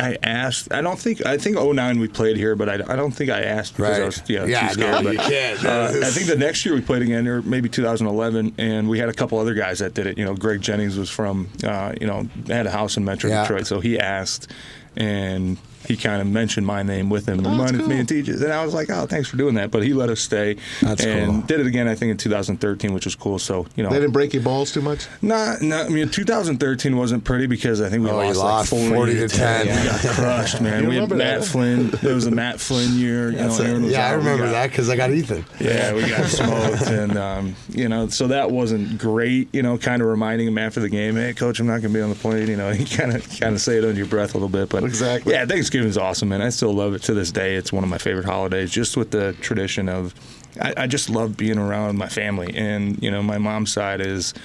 [0.03, 3.11] I asked, I don't think, I think 09 we played here, but I, I don't
[3.11, 4.05] think I asked because I Right.
[4.05, 4.91] was yeah, Yeah, too scared.
[4.91, 5.65] no, but, you can't.
[5.65, 9.09] Uh, I think the next year we played again, or maybe 2011, and we had
[9.09, 10.17] a couple other guys that did it.
[10.17, 13.41] You know, Greg Jennings was from, uh, you know, had a house in Metro Yeah.
[13.43, 14.51] Detroit, so he asked,
[14.97, 18.01] and he kind of mentioned my name with him, Oh, that's reminded me cool.
[18.01, 19.71] of teachers, and I was like, oh, thanks for doing that.
[19.71, 21.41] But he let us stay, That's and cool.
[21.41, 21.87] did it again.
[21.87, 23.39] I think in 2013, which was cool.
[23.39, 25.07] So you know, They didn't break your balls too much.
[25.21, 28.81] Nah, nah, I mean, 2013 wasn't pretty because I think we Oh, lost, lost like
[28.89, 29.67] 40, 40 to 10.
[29.67, 30.87] We got crushed, man.
[30.87, 31.45] We had Matt that?
[31.45, 31.89] Flynn.
[31.93, 33.31] It was a Matt Flynn year.
[33.31, 33.67] You know, That's it.
[33.67, 34.11] Aaron was yeah, I out.
[34.11, 35.45] We remember got- that because I got Ethan.
[35.59, 39.49] Yeah, we got smoked, and um, you know, so that wasn't great.
[39.53, 41.97] You know, kind of reminding him after the game, "Hey, coach, I'm not going to
[41.99, 44.05] be on the plane." You know, you kind of kind of say it under your
[44.07, 45.33] breath a little bit, but Exactly.
[45.33, 47.55] Yeah, Thanksgiving's awesome, and I still love it to this day.
[47.55, 50.13] It's one of my favorite holidays, just with the tradition of.
[50.61, 54.35] I, I just love being around my family, and you know, my mom's side is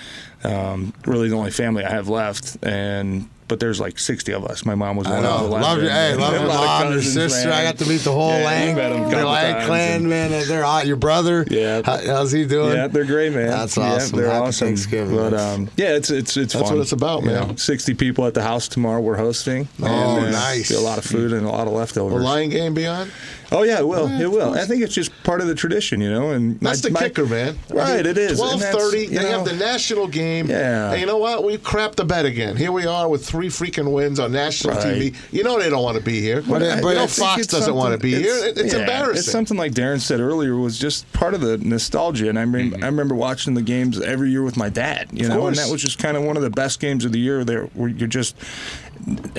[0.43, 3.29] um, really the only family I have left, and.
[3.49, 4.65] But there's like 60 of us.
[4.67, 7.49] My mom was one of the Love your, hey, love your mom, your sister.
[7.49, 7.59] man.
[7.59, 10.09] I got to meet the whole Yeah, Lang, met 'em a the Lang clan, and-
[10.11, 10.31] man.
[10.47, 11.47] They're all, your brother.
[11.51, 11.81] Yeah.
[11.85, 12.77] How, how's he doing?
[12.77, 13.47] Yeah, they're great, man.
[13.49, 14.19] That's Yeah, awesome.
[14.19, 14.67] they're Happy awesome.
[14.69, 15.17] Thanksgiving.
[15.17, 16.77] But um, yeah, it's it's it's That's fun.
[16.79, 17.49] what it's about, You man.
[17.49, 19.01] know, Sixty people at the house tomorrow.
[19.01, 19.67] We're hosting.
[19.83, 20.71] Oh, and, uh, nice.
[20.71, 22.13] A lot of food and a lot of leftovers.
[22.15, 23.11] Will Lion game be on?
[23.53, 24.09] Oh yeah, it will.
[24.09, 24.55] Yeah, it will.
[24.55, 26.31] I think it's just part of the tradition, you know.
[26.31, 27.59] And That's my- the my- kicker, man.
[27.71, 28.31] Right, it is.
[28.31, 30.49] And Twelve that's, They know, have the national game.
[30.49, 30.93] Yeah.
[30.93, 31.45] And you know what?
[31.45, 32.57] We crapped the bet again.
[32.57, 35.13] Here we are with three freaking wins on national Right.
[35.13, 35.15] TV.
[35.33, 36.43] You know they don't want to be here.
[36.43, 38.21] But it- you know Fox doesn't want to be here.
[38.35, 39.19] it's- It- It's yeah, embarrassing.
[39.19, 42.73] It's something like Darren said earlier was just part of the nostalgia, and I mean,
[42.73, 42.83] mm-hmm.
[42.85, 45.09] I remember watching the games every year with my dad.
[45.13, 47.13] You Of know, and that was just kind of one of the best games of
[47.13, 47.45] the year.
[47.45, 48.35] There, where you're just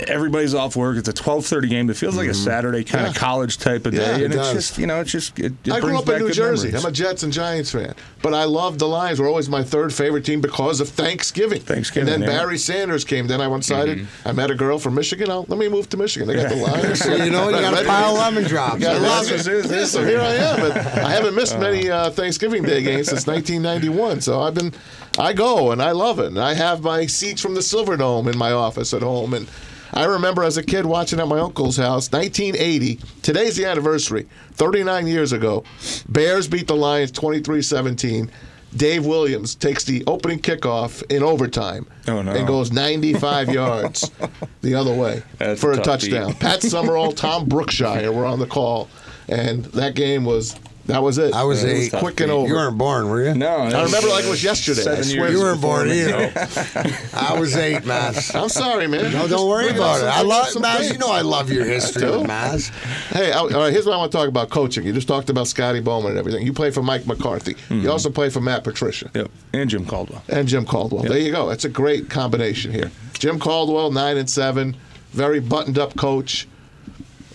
[0.08, 0.98] everybody's off work.
[0.98, 1.90] It's a 12:30 game.
[1.90, 2.44] It feels like a mm-hmm.
[2.44, 3.10] Saturday kind Yeah.
[3.12, 5.54] of college type of day, Yeah, it and it's just you know, it's just it,
[5.66, 6.68] it I grew up in New Jersey.
[6.68, 6.86] memories.
[6.86, 9.20] I'm a Jets and Giants fan, but I loved the Lions.
[9.20, 11.62] Were always my third favorite team because of Thanksgiving.
[11.62, 12.38] Thanksgiving, And then yeah.
[12.38, 13.28] Barry Sanders came.
[13.28, 14.00] Then I went sided.
[14.00, 14.28] Mm-hmm.
[14.28, 15.30] I met a girl from Michigan.
[15.30, 16.28] Oh, let me move to Michigan.
[16.28, 17.00] They got the Lions.
[17.10, 17.56] So you know what?
[17.56, 18.82] You got a pile of lemon drops.
[18.82, 19.88] Yeah, I love that's- it.
[19.88, 20.60] so here I am.
[20.60, 21.60] But I haven't missed uh.
[21.60, 24.22] many uh, Thanksgiving Day games since 1991.
[24.22, 24.74] So I've been,
[25.18, 26.28] I go and I love it.
[26.28, 29.34] And I have my seats from the Silverdome in my office at home.
[29.34, 29.49] And
[29.94, 33.00] I remember as a kid watching at my uncle's house, 1980.
[33.22, 34.28] Today's the anniversary.
[34.54, 35.64] 39 years ago,
[36.08, 38.30] Bears beat the Lions 23-17.
[38.76, 42.32] Dave Williams takes the opening kickoff in overtime Oh, no.
[42.34, 44.12] and goes 95 yards
[44.62, 46.12] the other way That's for a tough beat.
[46.12, 46.34] touchdown.
[46.36, 48.88] Pat Summerall, Tom Brookshier were on the call,
[49.28, 50.56] and that game was
[50.90, 51.34] that was it.
[51.34, 51.92] I was It eight.
[51.94, 52.48] quick and over.
[52.48, 53.34] You weren't born, were you?
[53.34, 54.82] No, I remember like it was yesterday.
[54.82, 55.20] I Seven swear.
[55.30, 56.02] years You weren't born me.
[56.02, 56.32] either.
[57.14, 58.36] I was eight, Maz.
[58.40, 59.12] I'm sorry, man.
[59.14, 60.06] No, don't worry about it.
[60.06, 60.78] I love some Maz.
[60.80, 60.92] things.
[60.94, 62.20] You know I love your history do.
[62.20, 62.70] with Maz.
[63.10, 63.72] Hey, I- all right.
[63.74, 64.86] Here's what I want to talk about coaching.
[64.86, 66.46] You just talked about Scotty Bowman and everything.
[66.46, 67.54] You played for Mike McCarthy.
[67.56, 67.82] Mm-hmm.
[67.82, 70.22] You also played for Matt Patricia Yep, and Jim Caldwell.
[70.30, 71.04] and Jim Caldwell.
[71.04, 71.48] There you go.
[71.50, 72.92] That's a great combination here.
[73.14, 74.76] Jim Caldwell, nine and seven,
[75.12, 76.48] very buttoned-up coach.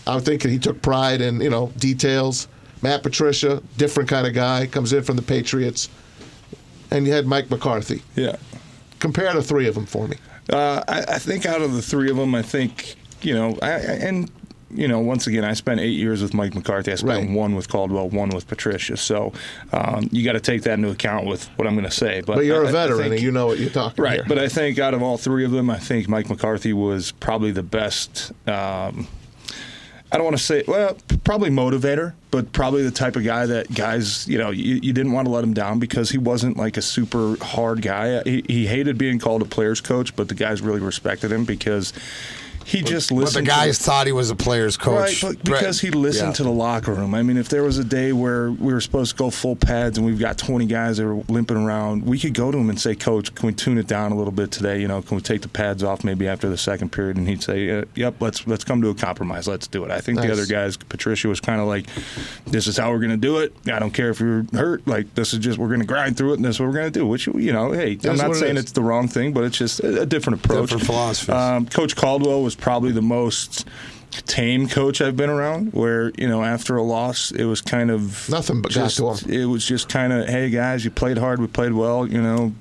[0.07, 2.49] I'm thinking he took pride in you know details.
[2.85, 5.89] Matt Patricia, different kind of guy, comes in from the Patriots,
[6.91, 8.03] and you had Mike McCarthy.
[8.15, 8.37] Yeah.
[8.99, 10.17] Compare the three of them for me.
[10.53, 13.71] Uh, I, I think out of the three of them, I think you know, I,
[13.73, 14.31] I- and
[14.71, 16.91] you know, once again, I spent eight years with Mike McCarthy.
[16.93, 17.37] I spent Right.
[17.37, 18.97] one with Caldwell, one with Patricia.
[18.97, 19.33] So
[19.73, 22.23] um, you got to take that into account with what I'm going to say.
[22.27, 24.25] But But you're I- a veteran, think- and you know what you're talking Right, here.
[24.29, 27.51] but I think out of all three of them, I think Mike McCarthy was probably
[27.53, 28.33] the best.
[28.47, 29.07] Um,
[30.13, 33.75] I don't want to say, well, probably motivator, but probably the type of guy that
[33.75, 36.77] guys, you know, you, you didn't want to let him down because he wasn't like
[36.77, 38.23] a super hard guy.
[38.23, 41.93] He, he hated being called a player's coach, but the guys really respected him because
[42.65, 43.47] he just But the listened.
[43.47, 45.23] to guys thought he was a player's coach.
[45.23, 46.35] Right, but because he listened Yeah.
[46.35, 47.15] to the locker room.
[47.15, 49.99] I mean, if there was a day where we were supposed to go full pads
[49.99, 52.81] and we've got 20 guys that are limping around, we could go to him and
[52.81, 54.81] say, Coach, can we tune it down a little bit today?
[54.81, 57.17] You know, can we take the pads off maybe after the second period?
[57.17, 59.47] And he'd say, uh, Yep, let's let's come to a compromise.
[59.47, 59.91] Let's do it.
[59.91, 61.87] I think the other guys, Patricia was kind of like,
[62.47, 63.53] This is how we're going to do it.
[63.71, 64.87] I don't care if you're hurt.
[64.87, 66.75] Like this is just we're going to grind through it, and this is what we're
[66.75, 67.07] going to do.
[67.07, 69.59] Which you know, hey, I'm not what it saying it's the wrong thing, but it's
[69.59, 70.71] just a, a different approach.
[70.71, 71.33] Different philosophy.
[71.33, 73.67] Um, Coach Caldwell was probably the most
[74.27, 75.73] tame coach I've been around.
[75.73, 79.01] Where you know, after a loss, it was kind of Nothing but just.
[79.27, 82.07] It was just kind of, hey guys, you played hard, we played well.
[82.07, 82.55] You know,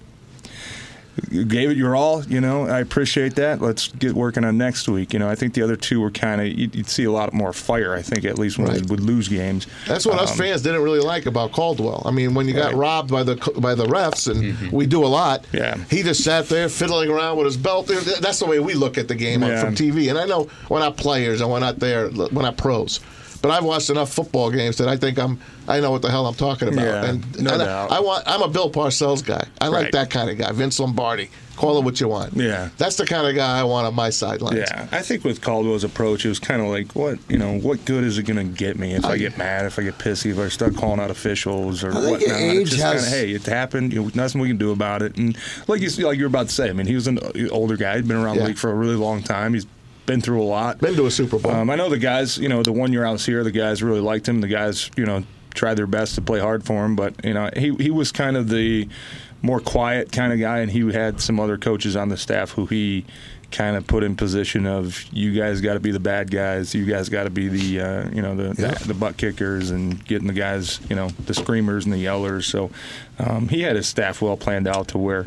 [1.30, 2.24] you gave it your all.
[2.26, 3.62] You know, I appreciate that.
[3.62, 5.14] Let's get working on next week.
[5.14, 7.34] You know, I think the other two were kind of you'd, you'd see a lot
[7.34, 7.94] more fire.
[7.94, 8.82] I think at least when Right.
[8.82, 9.68] they would lose games.
[9.88, 12.02] That's what us Um, fans didn't really like about Caldwell.
[12.06, 12.76] I mean, when you got Right.
[12.76, 15.44] robbed by the by the refs, and we do a lot.
[15.44, 15.58] Mm-hmm.
[15.58, 15.78] Yeah.
[15.90, 17.88] He just sat there fiddling around with his belt.
[18.22, 19.62] That's the way we look at the game Yeah.
[19.62, 20.10] from TV.
[20.10, 22.10] And I know we're not players and we're not there.
[22.10, 23.00] We're not pros.
[23.44, 25.38] But I've watched enough football games that I think I'm.
[25.68, 26.82] I know what the hell I'm talking about.
[26.86, 27.92] Yeah, and no and I- doubt.
[27.92, 28.24] I, want.
[28.26, 29.46] I'm a Bill Parcells guy.
[29.60, 29.92] I like Right.
[29.92, 30.50] that kind of guy.
[30.54, 31.30] Vince Lombardi.
[31.58, 32.34] Call it what you want.
[32.36, 32.70] Yeah.
[32.80, 34.58] That's the kind of guy I want on my sidelines.
[34.58, 37.84] Yeah, I think with Caldwell's approach, it was kind of like, what you know, what
[37.86, 40.32] good is it going to get me if I, get mad, if I get pissy,
[40.32, 42.40] if I start calling out officials or I think whatnot?
[42.40, 43.94] age just has- kind of, hey, it happened.
[43.94, 45.16] You know, nothing we can do about it.
[45.18, 47.20] And like you like you were about to say, I mean, he was an
[47.52, 48.44] older guy, he'd been around Yeah.
[48.44, 49.54] the league for a really long time.
[49.54, 49.68] He's
[50.06, 50.80] been through a lot.
[50.80, 51.52] Been to a Super Bowl.
[51.52, 52.38] Um, I know the guys.
[52.38, 54.42] You know, the one year I was here, the guys really liked him.
[54.42, 56.96] The guys, you know, tried their best to play hard for him.
[56.96, 58.88] But you know, he he was kind of the
[59.42, 62.66] more quiet kind of guy, and he had some other coaches on the staff who
[62.66, 63.06] he
[63.52, 66.86] kind of put in position of you guys got to be the bad guys, you
[66.86, 68.72] guys got to be the uh, you know the, Yeah.
[68.74, 72.46] the the butt kickers and getting the guys you know the screamers and the yellers.
[72.46, 72.72] So
[73.20, 75.24] um, he had his staff well planned out to where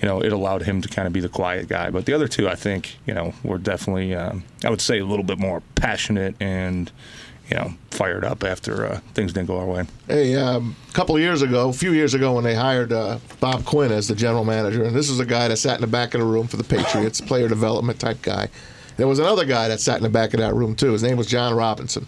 [0.00, 1.90] you know it allowed him to kind of be the quiet guy.
[1.90, 5.06] But the other two, I think you know were definitely um, I would say a
[5.06, 6.90] little bit more passionate and
[7.50, 9.84] you know fired up after uh, things didn't go our way.
[10.06, 13.18] Hey, um, a couple of years ago, a few years ago, when they hired uh,
[13.40, 15.86] Bob Quinn as the general manager, and this is a guy that sat in the
[15.86, 18.48] back of the room for the Patriots, player development type guy.
[18.96, 20.92] There was another guy that sat in the back of that room too.
[20.92, 22.06] His name was Jon Robinson,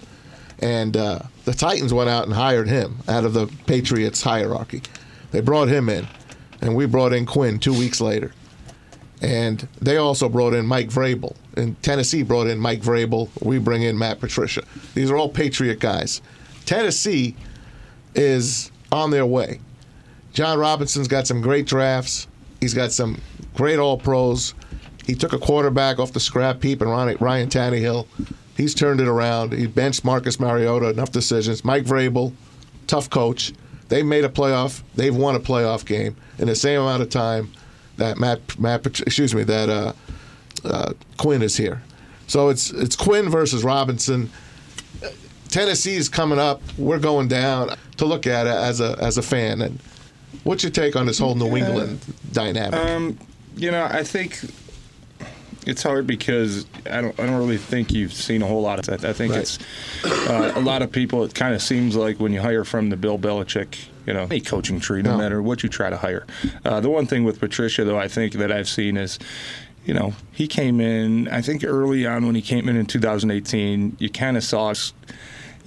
[0.58, 4.82] and uh, the Titans went out and hired him out of the Patriots hierarchy.
[5.30, 6.08] They brought him in,
[6.60, 8.32] and we brought in Quinn two weeks later.
[9.20, 11.34] And they also brought in Mike Vrabel.
[11.56, 13.28] And Tennessee brought in Mike Vrabel.
[13.42, 14.62] We bring in Matt Patricia.
[14.94, 16.22] These are all Patriot guys.
[16.66, 17.34] Tennessee
[18.14, 19.60] is on their way.
[20.32, 22.28] Jon Robinson's got some great drafts.
[22.60, 23.20] He's got some
[23.54, 24.54] great All Pros.
[25.04, 28.06] He took a quarterback off the scrap heap and Ryan, Tannehill.
[28.56, 29.52] He's turned it around.
[29.52, 30.90] He benched Marcus Mariota.
[30.90, 31.64] Enough decisions.
[31.64, 32.32] Mike Vrabel,
[32.86, 33.52] tough coach.
[33.88, 34.82] They made a playoff.
[34.94, 37.52] They've won a playoff game in the same amount of time
[37.96, 39.92] that Matt, Matt excuse me, that uh,
[40.64, 41.82] uh, Quinn is here.
[42.26, 44.30] So it's it's Quinn versus Robinson.
[45.48, 46.60] Tennessee's coming up.
[46.76, 49.62] We're going down to look at it as a as a fan.
[49.62, 49.80] And
[50.44, 52.00] what's your take on this whole New England
[52.32, 52.78] dynamic?
[52.78, 53.18] Um,
[53.56, 54.40] you know, I think
[55.68, 57.18] it's hard because I don't.
[57.20, 59.04] I don't really think you've seen a whole lot of that.
[59.04, 59.42] I think Right.
[59.42, 59.58] it's
[60.04, 61.22] uh, a lot of people.
[61.24, 63.76] It kind of seems like when you hire from the Bill Belichick,
[64.06, 65.18] you know, any coaching tree, no, No.
[65.18, 66.26] matter what you try to hire.
[66.64, 69.18] Uh, the one thing with Patricia, though, I think that I've seen is.
[69.86, 71.28] You know, he came in.
[71.28, 74.92] I think early on when he came in in 2018, you kind of saw us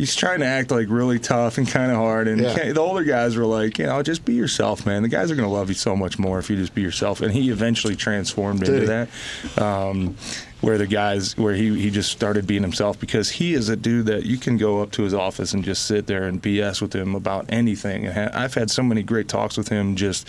[0.02, 2.28] he's trying to act like really tough and kind of hard.
[2.28, 2.74] And Yeah.
[2.74, 5.04] the older guys were like, you know, just be yourself, man.
[5.04, 7.22] The guys are going to love you so much more if you just be yourself.
[7.22, 9.62] And he eventually transformed into that.
[9.62, 10.16] Um,
[10.62, 14.08] where the guys, where he, he just started being himself because he is a dude
[14.08, 16.94] that you can go up to his office and just sit there and BS with
[16.96, 18.08] him about anything.
[18.08, 20.28] And I've had so many great talks with him, just,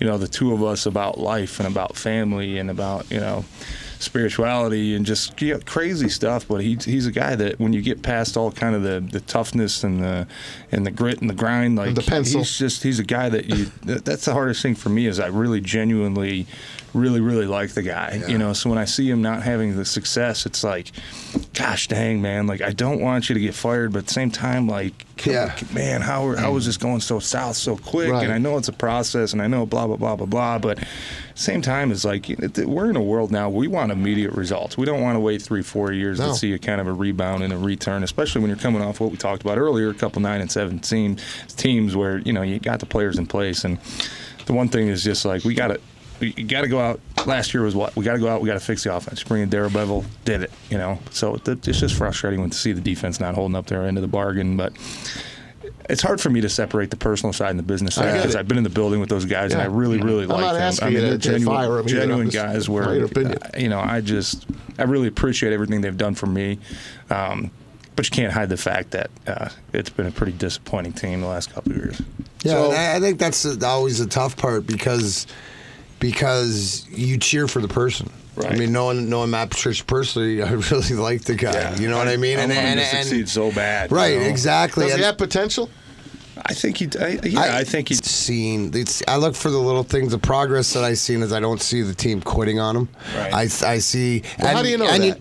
[0.00, 3.44] you know, the two of us about life and about family and about, you know,
[4.04, 6.46] spirituality and just you know, crazy stuff.
[6.46, 9.20] But he, he's a guy that when you get past all kind of the, the
[9.20, 10.26] toughness and the
[10.70, 12.40] and the grit and the grind, like the pencil.
[12.40, 13.66] he's just he's a guy that you.
[13.82, 16.46] That's the hardest thing for me is I really genuinely,
[16.92, 18.22] really really like the guy.
[18.28, 20.90] You know, so when I see him not having the success, it's like,
[21.54, 24.30] gosh dang man, like I don't want you to get fired, but at the same
[24.30, 25.56] time, like, Yeah.
[25.72, 28.10] man, how how is this going so south so quick?
[28.10, 28.24] Right.
[28.24, 30.78] And I know it's a process, and I know blah blah blah blah blah, but
[31.34, 32.26] same time it's like
[32.64, 34.76] we're in a world now we want immediate results.
[34.78, 36.28] We don't want to wait three four years No.
[36.28, 39.00] to see a kind of a rebound and a return, especially when you're coming off
[39.00, 41.22] what we talked about earlier, a couple nine and seven teams
[41.56, 43.78] teams where you know you got the players in place, and
[44.46, 45.80] the one thing is just like we got to.
[46.20, 47.00] We got to go out.
[47.26, 48.40] Last year was what we got to go out.
[48.42, 49.22] We got to fix the offense.
[49.22, 50.50] Bring in Darrell Bevell, did it.
[50.70, 53.66] You know, so th- it's just frustrating when to see the defense not holding up
[53.66, 54.56] their end of the bargain.
[54.56, 54.72] But
[55.88, 58.34] it's hard for me to separate the personal side and the business side because.
[58.36, 59.70] I've been in the building with those guys and I Yeah.
[59.74, 60.74] really, really I'm like them.
[60.86, 62.68] I mean, they're to- to genuine, fire 'em genuine guys.
[62.68, 63.08] Where uh,
[63.58, 64.46] you know, I just
[64.78, 66.58] I really appreciate everything they've done for me.
[67.10, 67.50] Um,
[67.96, 71.28] but you can't hide the fact that uh, it's been a pretty disappointing team the
[71.28, 72.02] last couple of years.
[72.42, 75.26] Yeah, So- I, I think that's always the tough part because
[76.04, 78.10] because you cheer for the person.
[78.46, 81.74] I mean, knowing knowing Matt Patricia personally, I really like the guy.
[81.76, 82.38] You know what I mean?
[82.38, 83.90] I and want him and, to and succeed so bad.
[83.90, 84.26] you right, know?
[84.26, 84.84] exactly.
[84.84, 85.70] Does And he have potential?
[86.44, 86.88] I think he.
[87.00, 88.04] I, yeah, I, think he's.
[88.04, 88.72] seen.
[88.74, 90.10] It's, I look for the little things.
[90.10, 92.88] The progress that I seen is I don't see the team quitting on him.
[93.16, 93.32] Right.
[93.32, 94.22] I I see.
[94.40, 95.20] Well, how do you know that?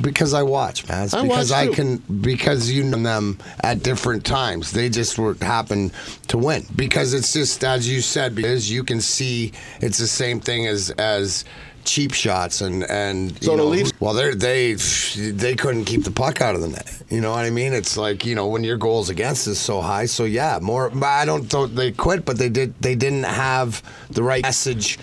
[0.00, 1.04] Because I watch, man.
[1.04, 4.72] It's I because I can because you know them at different times.
[4.72, 5.92] They just were happen
[6.28, 10.40] to win because it's just as you said because you can see it's the same
[10.40, 11.44] thing as as
[11.84, 14.74] cheap shots and and So you the know, Leafs- well they they
[15.30, 17.02] they couldn't keep the puck out of the net.
[17.10, 17.72] You know what I mean?
[17.72, 20.06] It's like you know when your goals against is so high.
[20.06, 20.90] So yeah, more.
[20.90, 21.48] but I don't.
[21.48, 22.74] don't they quit, but they did.
[22.80, 24.98] They didn't have the right message.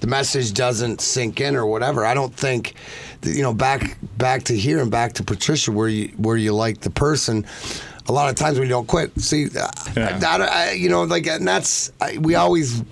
[0.00, 2.06] The message doesn't sink in or whatever.
[2.06, 2.74] I don't think.
[3.22, 6.80] You know, back back to here and back to Patricia, where you where you like
[6.80, 7.46] the person.
[8.08, 9.16] A lot of times we don't quit.
[9.20, 9.70] See, Yeah.
[9.96, 12.82] I, I, you know, like, and that's I, we always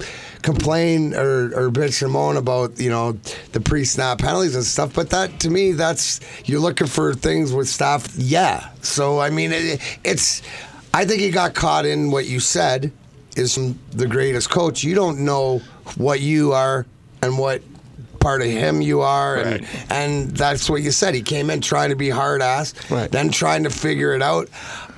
[0.43, 3.13] complain or, or bitch and moan about you know
[3.53, 4.95] the pre-snap penalties and stuff.
[4.95, 8.15] But that to me, that's you're looking for things with staff.
[8.17, 8.69] Yeah.
[8.83, 10.43] So I mean, it, it's.
[10.95, 12.93] I think he got caught in what you said
[13.37, 13.57] is
[13.91, 14.83] the greatest coach.
[14.83, 15.61] You don't know
[15.97, 16.87] what you are
[17.23, 17.63] and what
[18.21, 19.65] part of him you are, and Right.
[19.91, 21.15] and that's what you said.
[21.15, 23.11] He came in trying to be hard ass, Right.
[23.11, 24.49] then trying to figure it out.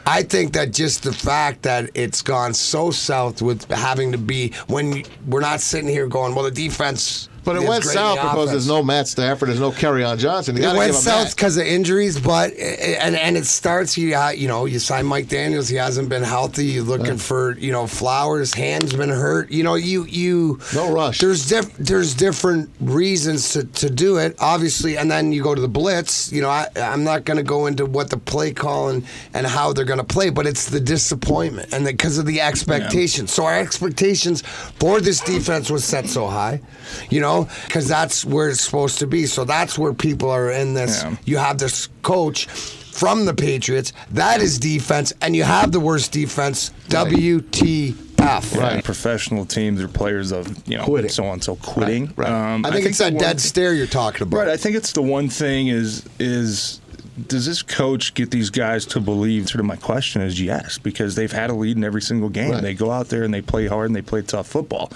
[0.06, 4.52] I think that just the fact that it's gone so south with having to be
[4.66, 7.28] when we're not sitting here going, well, the defense.
[7.44, 10.56] But it went south because offense- there's no Matt Stafford, there's no Kerryon Johnson.
[10.56, 13.96] You it went south because of injuries, but eh, eh, and and it starts.
[13.96, 15.68] You ha- you know you sign Mike Daniels.
[15.68, 16.66] He hasn't been healthy.
[16.66, 18.52] You're looking for you know Flowers.
[18.54, 19.50] Hands been hurt.
[19.50, 21.20] You know you you No rush.
[21.20, 24.36] There's diff- there's different reasons to, to do it.
[24.38, 26.30] Obviously, and then you go to the blitz.
[26.32, 29.46] You know I I'm not going to go into what the play call and, and
[29.46, 33.32] how they're going to play, but it's the disappointment and because of the expectations.
[33.32, 36.60] So our expectations for this defense was set so high.
[37.08, 37.29] You know
[37.66, 39.26] because that's where it's supposed to be.
[39.26, 41.02] So that's where people are in this.
[41.02, 41.16] Yeah.
[41.24, 43.92] You have this coach from the Patriots.
[44.10, 46.70] That is defense, and you have the worst defense.
[46.88, 48.56] WTF.
[48.58, 48.84] Right.
[48.84, 51.10] Professional teams or players of you know Quitting.
[51.10, 52.06] so on so quitting.
[52.16, 52.54] Right, right.
[52.54, 54.38] Um, I think it's that one- dead stare you're talking about.
[54.38, 54.48] Right.
[54.48, 56.80] I think it's the one thing is is
[57.28, 59.48] does this coach get these guys to believe?
[59.48, 62.52] Sort of my question is yes, because they've had a lead in every single game.
[62.52, 62.62] Right.
[62.62, 64.92] They go out there and they play hard and they play tough football.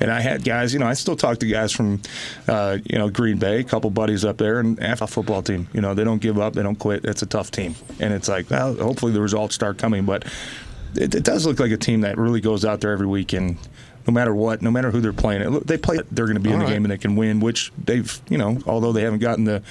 [0.00, 2.00] And I had guys, you know, I still talk to guys from,
[2.46, 5.68] uh, you know, Green Bay, a couple buddies up there, and half a football team.
[5.72, 7.04] You know, they don't give up, they don't quit.
[7.04, 10.24] It's a tough team, and it's like, well, hopefully the results start coming, but
[10.94, 13.58] it, it does look like a team that really goes out there every week and.
[14.08, 15.98] No matter what, no matter who they're playing, they play.
[16.10, 16.72] They're going to be in the right.
[16.72, 17.40] game and they can win.
[17.40, 19.62] Which they've, you know, although they haven't gotten the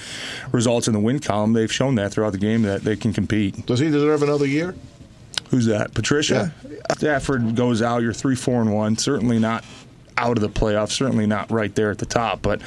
[0.52, 3.66] results in the win column, they've shown that throughout the game that they can compete.
[3.66, 4.76] Does he deserve another year?
[5.50, 5.92] Who's that?
[5.92, 6.54] Patricia.
[6.96, 8.02] Stafford goes out.
[8.02, 8.96] You're three, four, and one.
[8.96, 9.64] Certainly not
[10.16, 10.92] out of the playoffs.
[10.92, 12.40] Certainly not right there at the top.
[12.40, 12.62] But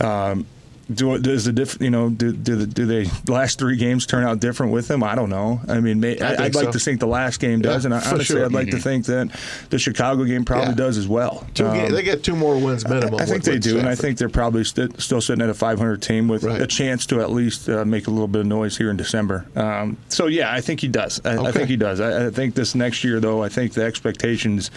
[0.00, 0.46] um,
[0.92, 4.24] do does the diff, you know do do the, do they last three games turn
[4.24, 5.02] out different with them?
[5.02, 5.60] I don't know.
[5.68, 6.72] I mean, may, I I think would like so.
[6.72, 8.36] to think the last game does, Yeah, and I, honestly, sure.
[8.36, 8.56] Mm-hmm.
[8.56, 9.30] I'd like to think that
[9.70, 10.74] the Chicago game probably Yeah.
[10.74, 11.46] does as well.
[11.54, 13.14] Two Um, they get two more wins minimum.
[13.20, 15.54] I think with- they do, and I think they're probably st- still sitting at a
[15.54, 16.60] 500 team with Right.
[16.60, 19.46] a chance to at least uh, make a little bit of noise here in December.
[19.56, 21.20] Um, so yeah, I think he does.
[21.24, 22.00] I, I think he does.
[22.00, 24.70] I, I think this next year, though, I think the expectations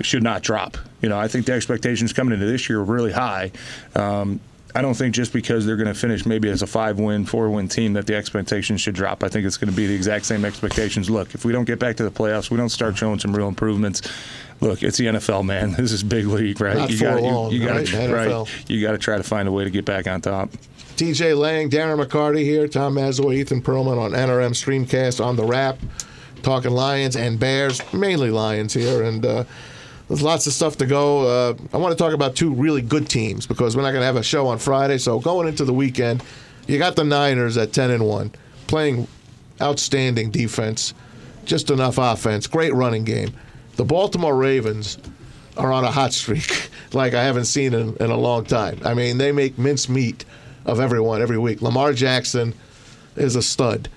[0.00, 0.76] should not drop.
[1.00, 3.50] You know, I think the expectations coming into this year are really high.
[3.96, 4.40] Um,
[4.74, 7.94] I don't think just because they're going to finish maybe as a five-win, four-win team
[7.94, 9.24] that the expectations should drop.
[9.24, 11.08] I think it's going to be the exact same expectations.
[11.08, 13.48] Look, if we don't get back to the playoffs, we don't start showing some real
[13.48, 14.02] improvements.
[14.60, 15.72] Look, it's the NFL, man.
[15.78, 16.76] This is big league, right?
[16.76, 17.90] Not you gotta- you, you right?
[17.90, 18.70] gotta, right.
[18.70, 20.50] You got to try to find a way to get back on top.
[20.96, 25.78] TJ Lang, Darren McCarty here, Tom Mazawey, Ethan Perlman on NRM Streamcast on the Rap,
[26.42, 29.44] talking Lions and Bears, mainly Lions here, and uh,
[30.08, 31.26] there's lots of stuff to go.
[31.26, 34.06] Uh, I want to talk about two really good teams because we're not going to
[34.06, 34.98] have a show on Friday.
[34.98, 36.24] So going into the weekend,
[36.66, 38.32] you got the Niners at 10 and one,
[38.66, 39.06] playing
[39.60, 40.94] outstanding defense,
[41.44, 43.32] just enough offense, great running game.
[43.76, 44.98] The Baltimore Ravens
[45.56, 48.80] are on a hot streak like I haven't seen in, in a long time.
[48.84, 50.24] I mean, they make mincemeat
[50.64, 51.60] of everyone every week.
[51.62, 52.54] Lamar Jackson
[53.16, 53.88] is a stud.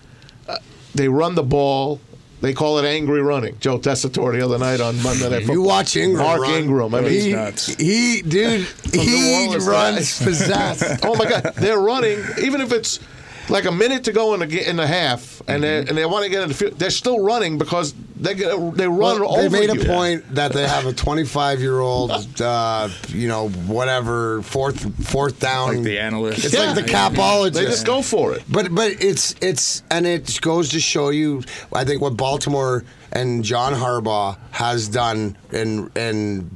[0.48, 0.58] Uh,
[0.94, 2.00] they run the ball.
[2.42, 3.58] They call it angry running.
[3.60, 5.56] Joe Tessitore the other night on Monday Night Football.
[5.56, 6.26] You watch Ingram.
[6.26, 6.96] Mark run, Ingram.
[6.96, 7.68] I mean, he, nuts.
[7.76, 11.00] he, dude, he runs possessed.
[11.06, 12.20] oh my God, they're running.
[12.42, 13.00] Even if it's
[13.48, 15.62] like a minute to go in the in the half, and mm-hmm.
[15.62, 18.50] they and they want to get in the field, they're still running because they get,
[18.76, 19.82] they run Well, over they made you.
[19.82, 25.40] a point that they have a 25 year old, uh, you know, whatever fourth fourth
[25.40, 25.76] down.
[25.76, 26.46] Like the analyst.
[26.46, 26.72] It's Yeah.
[26.72, 27.54] like the capologist.
[27.54, 28.44] They just go for it.
[28.48, 31.44] But but it's it's and it goes to show you,
[31.74, 36.50] I think what Baltimore and John Harbaugh has done in in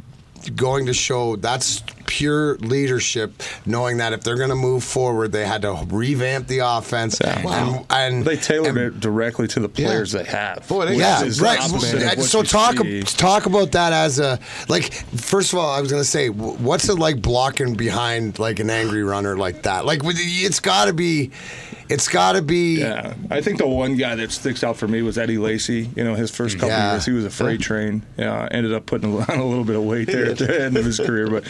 [0.55, 5.45] going to show that's pure leadership, knowing that if they're going to move forward, they
[5.45, 7.19] had to revamp the offense.
[7.23, 7.85] Wow.
[7.89, 10.67] And, and They tailored and- it directly to the players they have.
[10.67, 11.59] Boy, they yeah, right.
[11.59, 13.01] opposite of what So talk see.
[13.03, 14.39] talk about that as a
[14.69, 14.93] like.
[14.93, 19.03] First of all, I was gonna say, what's it like blocking behind like an angry
[19.03, 19.85] runner like that?
[19.85, 21.31] Like, it's got to be,
[21.89, 22.79] it's got to be.
[22.79, 25.89] Yeah, I think the one guy that sticks out for me was Eddie Lacy.
[25.95, 26.91] You know, his first couple Yeah.
[26.93, 28.03] years, he was a freight train.
[28.17, 30.85] Yeah, ended up putting on a little bit of weight there at the end of
[30.85, 31.29] his career.
[31.29, 31.45] But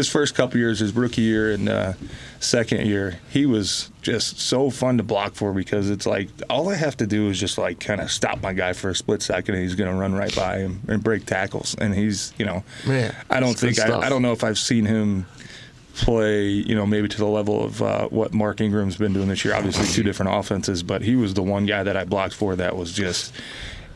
[0.00, 1.92] his first couple years, his rookie year and uh,
[2.38, 6.74] second year, he was just so fun to block for because it's like all I
[6.74, 9.56] have to do is just like kind of stop my guy for a split second,
[9.56, 11.76] and he's going to run right by him and break tackles.
[11.78, 13.78] And he's, you know, Man, I don't think.
[13.78, 15.26] I, I don't know if I've seen him
[15.96, 19.44] play, you know, maybe to the level of uh, what Mark Ingram's been doing this
[19.44, 19.54] year.
[19.54, 22.74] Obviously, two different offenses, but he was the one guy that I blocked for that
[22.74, 23.34] was just.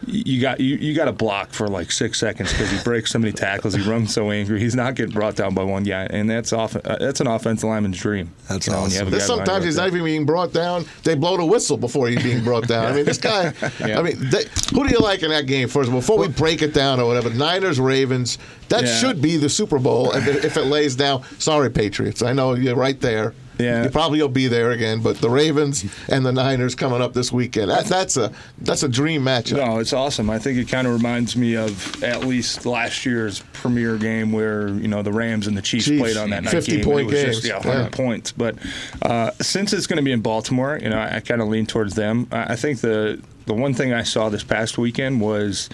[0.07, 3.19] You got you, you got to block for like six seconds because he breaks so
[3.19, 3.75] many tackles.
[3.75, 4.61] He runs so angry.
[4.61, 6.77] He's not getting brought down by one guy, and that's off.
[6.77, 8.33] Uh, that's an offensive lineman's dream.
[8.49, 8.99] That's when you awesome.
[8.99, 10.85] have a There's guy behind sometimes he's not even being brought down.
[11.03, 12.87] They blow the whistle before he's being brought down.
[12.87, 13.53] I mean, this guy.
[13.85, 13.99] Yeah.
[13.99, 15.91] I mean, they, who do you like in that game first?
[15.91, 18.39] Before we break it down or whatever, Niners, Ravens.
[18.69, 18.95] That Yeah.
[18.97, 20.13] should be the Super Bowl.
[20.13, 22.23] If it, if it lays down, sorry, Patriots.
[22.23, 23.35] I know you're right there.
[23.59, 23.85] Yeah.
[23.85, 25.01] you probably will be there again.
[25.03, 27.71] But the Ravens and the Niners coming up this weekend.
[27.71, 29.57] That, that's a that's a dream matchup.
[29.65, 30.29] No, it's awesome.
[30.31, 34.69] I think it kind of reminds me of at least last year's premier game where
[34.69, 36.85] you know the Rams and the Chiefs, Chiefs, played on that night 50 game.
[36.85, 37.37] point it was games.
[37.37, 37.89] just yeah, 100 Yeah.
[37.91, 38.33] points.
[38.33, 38.57] But
[39.03, 41.67] uh, since it's going to be in Baltimore, you know, I, I kind of lean
[41.67, 42.27] towards them.
[42.33, 45.69] I, I think the the one thing I saw this past weekend was.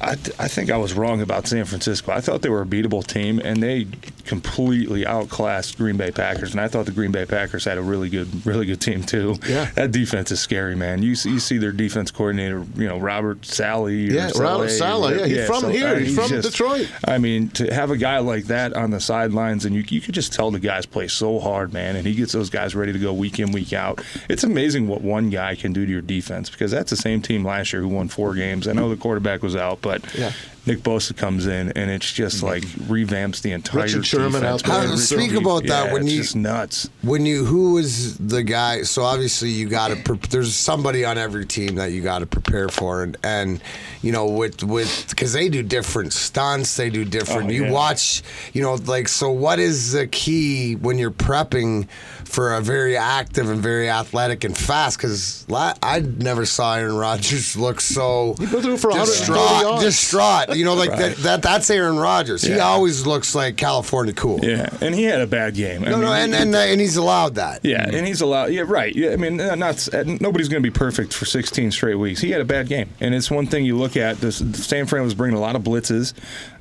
[0.00, 2.12] I, I think I was wrong about San Francisco.
[2.12, 3.86] I thought they were a beatable team, and they
[4.24, 6.52] completely outclassed Green Bay Packers.
[6.52, 9.36] And I thought the Green Bay Packers had a really good, really good team too.
[9.46, 9.70] Yeah.
[9.74, 11.02] that defense is scary, man.
[11.02, 14.08] You see, you see their defense coordinator, you know, Robert Sally.
[14.08, 15.98] or Yeah, Robert Saleh, yeah, he's from here.
[15.98, 16.90] He's from Detroit.
[17.06, 20.14] I mean, to have a guy like that on the sidelines, and you you could
[20.14, 22.98] just tell the guys play so hard, man, and he gets those guys ready to
[22.98, 24.02] go week in, week out.
[24.28, 27.44] It's amazing what one guy can do to your defense because that's the same team
[27.44, 28.66] last year who won four games.
[28.66, 30.32] I know the quarterback was out, but Yeah.
[30.66, 32.46] Nick Bosa comes in and it's just mm-hmm.
[32.46, 34.44] like revamps the entire Richard Sherman defense.
[34.44, 34.78] out there.
[34.78, 34.88] man.
[34.88, 36.88] How- speak about that yeah, when it's you- just nuts.
[37.02, 38.82] When you who was the guy?
[38.82, 39.96] So obviously you got to.
[39.96, 43.60] Pre- there's somebody on every team that you got to prepare for, and and
[44.02, 47.48] you know with with because they do different stunts, they do different.
[47.48, 47.72] Oh, you yeah.
[47.72, 49.30] watch, you know, like so.
[49.30, 51.88] What is the key when you're prepping
[52.28, 54.98] for a very active and very athletic and fast?
[54.98, 59.80] Because I never saw Aaron Rodgers look so for distraught.
[59.80, 60.56] Distraught.
[60.56, 61.42] You know, like that, that.
[61.42, 62.42] That's Aaron Rodgers.
[62.42, 64.40] He always looks like California cool.
[64.42, 65.84] Yeah, and he had a bad game.
[65.84, 67.60] I No, no, mean, and and, uh, and he's allowed that.
[67.64, 68.46] Yeah, and he's allowed.
[68.46, 68.94] Yeah, right.
[68.94, 72.20] Yeah, I mean, uh, not uh, nobody's going to be perfect for 16 straight weeks.
[72.20, 74.18] He had a bad game, and it's one thing you look at.
[74.18, 76.12] This San Fran was bringing a lot of blitzes,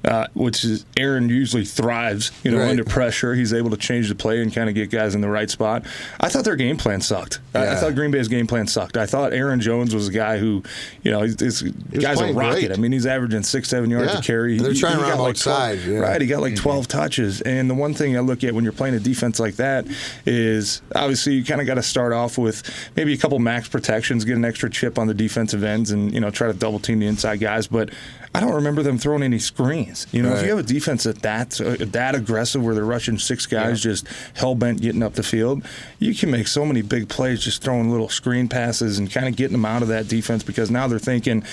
[0.06, 2.32] uh, which is Aaron usually thrives.
[2.43, 2.70] You know, Right.
[2.70, 5.30] under pressure, he's able to change the play and kind of get guys in the
[5.30, 5.86] right spot.
[6.20, 7.39] I thought their game plan sucked.
[7.54, 8.97] I, I thought Green Bay's game plan sucked.
[8.97, 10.64] I thought Aaron Jones was a guy who,
[11.04, 12.68] you know, he's, this guy's a rocket.
[12.68, 12.72] great.
[12.72, 14.20] I mean, he's averaging six, seven yards Yeah.
[14.20, 14.58] a carry.
[14.58, 15.99] They're He- trying he to run like 12 outside, yeah.
[15.99, 17.41] Right, he got like 12 touches.
[17.41, 19.86] And the one thing I look at when you're playing a defense like that
[20.26, 22.64] is obviously you kind of got to start off with
[22.95, 26.20] maybe a couple max protections, get an extra chip on the defensive ends, and you
[26.20, 27.68] know try to double team the inside guys.
[27.68, 27.89] But
[28.36, 29.92] I don't remember them throwing any screens.
[30.11, 33.17] You know, if you have a defense that that's uh, that aggressive, where they're rushing
[33.17, 35.63] six guys just hell bent getting up the field,
[35.99, 39.35] you can make so many big plays just throwing little screen passes and kind of
[39.35, 41.43] getting them out of that defense because now they're thinking,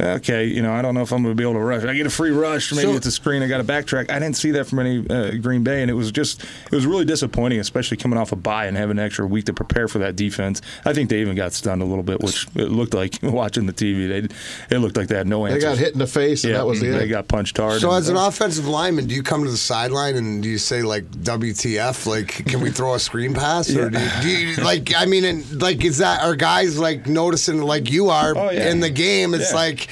[0.00, 1.84] okay, you know, I don't know if I'm going to be able to rush.
[1.84, 3.42] I get a free rush, maybe So- it's a screen.
[3.42, 4.10] I got to backtrack.
[4.10, 6.86] I didn't see that from any uh, Green Bay, and it was just it was
[6.86, 9.98] really disappointing, especially coming off a bye and having an extra week to prepare for
[9.98, 10.60] that defense.
[10.84, 13.72] I think they even got stunned a little bit, which it looked like watching the
[13.72, 14.08] TV.
[14.28, 15.58] They it looked like they had no answer.
[15.58, 17.10] They got hit in the face, and Yeah, that was the they end.
[17.10, 17.80] got punched hard.
[17.80, 20.82] So as an offensive lineman, do you come to the sideline and do you say
[20.82, 22.06] like WTF?
[22.06, 23.70] Like, can we throw a screen pass?
[23.74, 24.92] Or do you, do you like?
[24.96, 28.70] I mean, and, like, is that are guys like noticing like you are Oh, yeah.
[28.70, 29.34] in the game?
[29.34, 29.56] It's Yeah.
[29.56, 29.88] like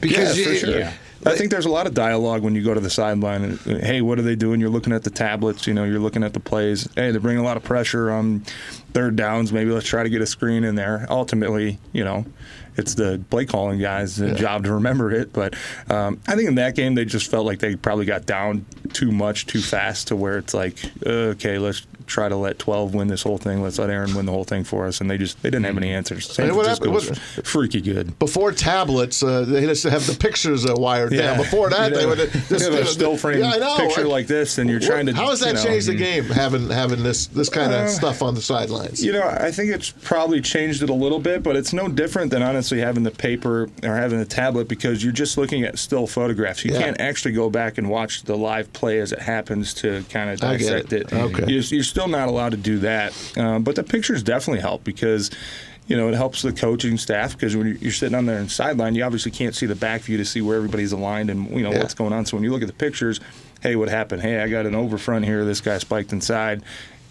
[0.00, 0.92] because yeah, you, for sure.
[1.26, 3.44] I think there's a lot of dialogue when you go to the sideline.
[3.44, 4.60] And, hey, what are they doing?
[4.60, 5.66] You're looking at the tablets.
[5.66, 6.86] You know, you're looking at the plays.
[6.96, 8.40] Hey, they're bringing a lot of pressure on
[8.92, 9.50] third downs.
[9.50, 11.06] Maybe let's try to get a screen in there.
[11.08, 12.26] Ultimately, you know,
[12.76, 15.32] it's the play calling guys' job to remember it.
[15.32, 15.54] But
[15.90, 19.12] um, I think in that game, they just felt like they probably got down too
[19.12, 23.22] much, too fast, to where it's like, okay, let's try to let 12 win this
[23.22, 23.62] whole thing.
[23.62, 25.00] Let's let Aaron win the whole thing for us.
[25.00, 26.26] And they just they didn't have any answers.
[26.30, 28.18] San And what Francisco happened- was freaky good.
[28.18, 31.36] Before tablets, uh, they used to have the pictures uh, wired down.
[31.36, 33.76] Before that, You they know, would you just have a still frame Yeah, I know.
[33.76, 35.14] picture like this, and you're What- trying to.
[35.14, 35.98] How has that you know, changed the mm.
[35.98, 36.24] game?
[36.24, 39.04] Having having this this kind of Uh, stuff on the sidelines.
[39.04, 42.30] You know, I think it's probably changed it a little bit, but it's no different
[42.30, 46.06] than honestly having the paper or having the tablet because you're just looking at still
[46.06, 46.64] photographs.
[46.64, 46.80] You Yeah.
[46.82, 50.40] can't actually go back and watch the live play as it happens to kind of
[50.40, 51.02] dissect it.
[51.02, 51.12] it.
[51.12, 51.44] Okay.
[51.52, 55.30] You're, you're still not allowed to do that, um, but the pictures definitely help because.
[55.86, 58.94] You know, it helps the coaching staff because when you're sitting on there in sideline,
[58.94, 61.72] you obviously can't see the back view to see where everybody's aligned and you know
[61.72, 61.80] Yeah.
[61.80, 62.24] what's going on.
[62.24, 63.20] So when you look at the pictures,
[63.60, 64.22] hey, what happened?
[64.22, 65.44] Hey, I got an over front here.
[65.44, 66.62] This guy spiked inside.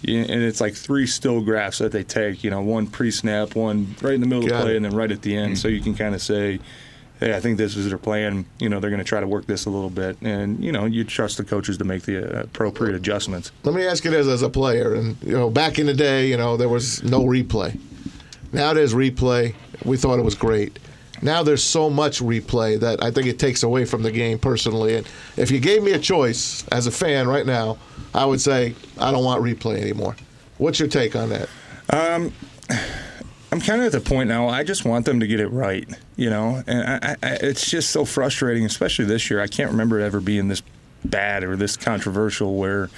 [0.08, 3.96] And it's like three still graphs that they take, you know, one pre snap, one
[4.02, 4.78] right in the middle of the play, it.
[4.78, 5.60] and then right at the end.
[5.60, 6.60] So you can kind of say,
[7.20, 8.46] hey, I think this is their plan.
[8.60, 10.18] You know, they're going to try to work this a little bit.
[10.22, 13.52] And, you know, you trust the coaches to make the uh, appropriate adjustments.
[13.64, 16.28] Let me ask you this as a player, and you know, back in the day,
[16.28, 17.80] you know, there was no replay.
[18.52, 19.56] Now there's replay.
[19.84, 20.80] We thought it was great.
[21.22, 24.96] Now there's so much replay that I think it takes away from the game personally.
[24.96, 25.08] And
[25.38, 27.78] if you gave me a choice as a fan right now,
[28.14, 30.16] I would say I don't want replay anymore.
[30.58, 31.50] What's your take on that?
[33.54, 34.48] I'm kind of at the point now.
[34.48, 36.64] I just want them to get it right, you know.
[36.66, 39.40] And I, I, it's just so frustrating, especially this year.
[39.40, 40.64] I can't remember it ever being this
[41.06, 42.56] bad or this controversial.
[42.56, 42.90] Where,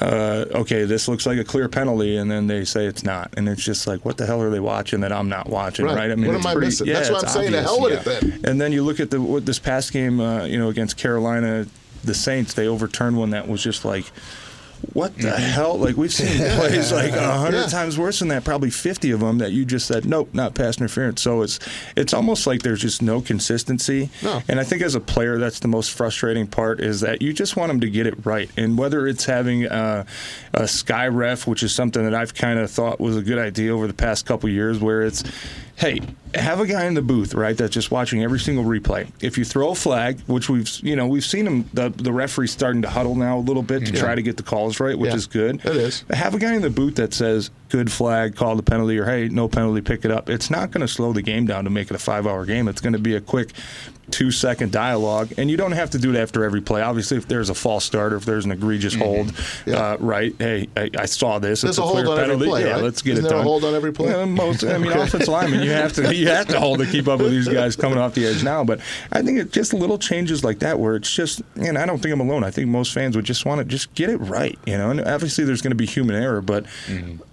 [0.00, 3.46] uh, okay, this looks like a clear penalty, and then they say it's not, and
[3.46, 5.84] it's just like, what the hell are they watching that I'm not watching?
[5.84, 5.96] Right.
[5.96, 6.10] Right?
[6.12, 6.86] I What am it's I missing?
[6.86, 8.30] Yeah, That's what I'm saying, to obvious, hell with it yeah.
[8.30, 8.50] then.
[8.50, 11.66] And then you look at the what this past game, uh, you know, against Carolina,
[12.02, 12.54] the Saints.
[12.54, 14.10] They overturned one that was just like.
[14.92, 15.78] What the hell?
[15.78, 17.66] Like we've seen plays like a hundred Yeah.
[17.66, 20.78] times worse than that, probably fifty of them that you just said nope, not pass
[20.78, 21.22] interference.
[21.22, 21.58] So it's
[21.96, 24.10] it's almost like there's just no consistency.
[24.22, 24.42] No.
[24.48, 27.56] And I think as a player, that's the most frustrating part is that you just
[27.56, 28.50] want them to get it right.
[28.56, 30.04] And whether it's having uh,
[30.52, 33.74] a sky ref, which is something that I've kind of thought was a good idea
[33.74, 35.22] over the past couple years, where it's
[35.76, 36.00] hey,
[36.34, 39.06] have a guy in the booth, right, that's just watching every single replay.
[39.20, 42.48] If you throw a flag, which we've you know we've seen him, the the referee
[42.48, 45.10] starting to huddle now a little bit to try to get the calls right, which
[45.10, 45.16] Yeah.
[45.16, 45.56] is good.
[45.64, 46.04] It is.
[46.10, 49.26] Have a guy in the booth that says good flag, call the penalty, or hey,
[49.28, 50.30] no penalty, pick it up.
[50.30, 52.68] It's not going to slow the game down to make it a five hour game.
[52.68, 53.50] It's going to be a quick
[54.10, 56.82] two second dialogue, and you don't have to do it after every play.
[56.82, 59.32] Obviously, if there's a false start or if there's an egregious hold,
[59.66, 59.92] Yeah.
[59.92, 60.32] uh, right?
[60.38, 61.62] Hey, I, I saw this.
[61.62, 62.46] There's it's a a, hold clear on every penalty.
[62.46, 62.82] play, yeah, right?
[62.82, 63.46] let's get Isn't it there a done.
[63.46, 64.10] hold on every play?
[64.10, 67.08] Yeah, most, I mean, offensive linemen, you have to you have to hold to keep
[67.08, 68.62] up with these guys coming off the edge now.
[68.62, 71.98] But I think it just little changes like that where it's just, and I don't
[72.00, 72.44] think I'm alone.
[72.44, 74.90] I think most fans would just want to just get it right, you know.
[74.90, 76.66] And obviously, there's going to be human error, but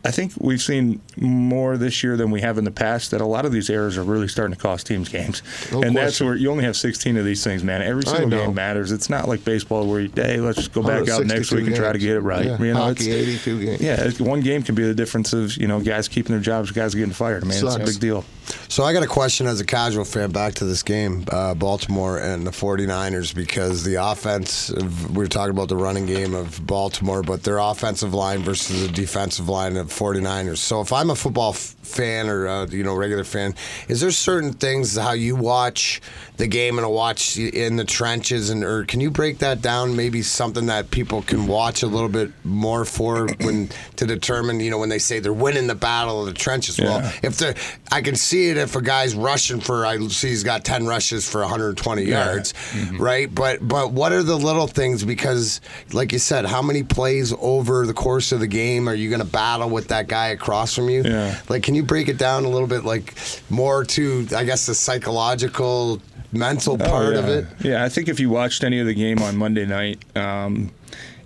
[0.06, 3.12] I think we've seen more this year than we have in the past.
[3.12, 5.96] That a lot of these errors are really starting to cost teams games, No and
[5.96, 7.82] that's where you only have 16 of these things, man.
[7.82, 8.92] Every single game matters.
[8.92, 11.68] It's not like baseball where you, hey, let's just go back out next 162 week
[11.68, 12.46] and try to get it right.
[12.46, 12.60] Yeah.
[12.62, 13.82] You know, Hockey, it's- 82 games.
[13.82, 16.96] Yeah, one game can be the difference of you know guys keeping their jobs, guys
[16.96, 17.44] getting fired.
[17.46, 18.26] Man, mean, it's a big deal.
[18.68, 22.18] So I got a question as a casual fan back to this game, uh, Baltimore
[22.20, 26.66] and the 49ers, because the offense, of- we were talking about the running game of
[26.66, 30.58] Baltimore, but their offensive line versus the defensive line of 49ers.
[30.60, 33.56] So if I'm a football fan or, uh, you know, regular fan,
[33.88, 36.02] is there certain things how you watch
[36.38, 39.96] the game and watch in the trenches and or can you break that down?
[39.96, 44.72] Maybe something that people can watch a little bit more for when to determine you
[44.72, 46.80] know when they say they're winning the battle of the trenches.
[46.80, 47.54] Well if they're
[47.92, 51.30] I can see it if a guy's rushing for I see he's got 10 rushes
[51.30, 52.54] for 120 yards
[52.94, 53.34] right?
[53.34, 55.04] But but what are the little things?
[55.04, 55.62] Because
[55.94, 59.22] like you said how many plays over the course of the game are you going
[59.22, 61.04] to battle with that guy across from you?
[61.04, 61.40] Yeah.
[61.50, 63.14] like can you break it down a little bit like
[63.50, 66.02] more to I guess the psychological
[66.34, 67.18] mental part Oh, yeah.
[67.20, 70.04] of it Yeah, I think if you watched any of the game on Monday night,
[70.18, 70.72] um,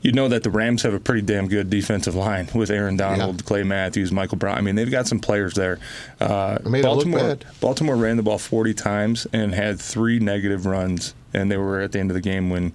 [0.04, 3.38] you'd know that the Rams have a pretty damn good defensive line with Aaron Donald,
[3.42, 3.48] Yeah.
[3.48, 4.56] Clay Matthews, Michael Brown.
[4.56, 5.80] I mean, they've got some players there.
[6.22, 7.46] Uh, It made it look Baltimore, bad.
[7.60, 11.92] Baltimore ran the ball 40 times and had three negative runs, and they were at
[11.92, 12.74] the end of the game when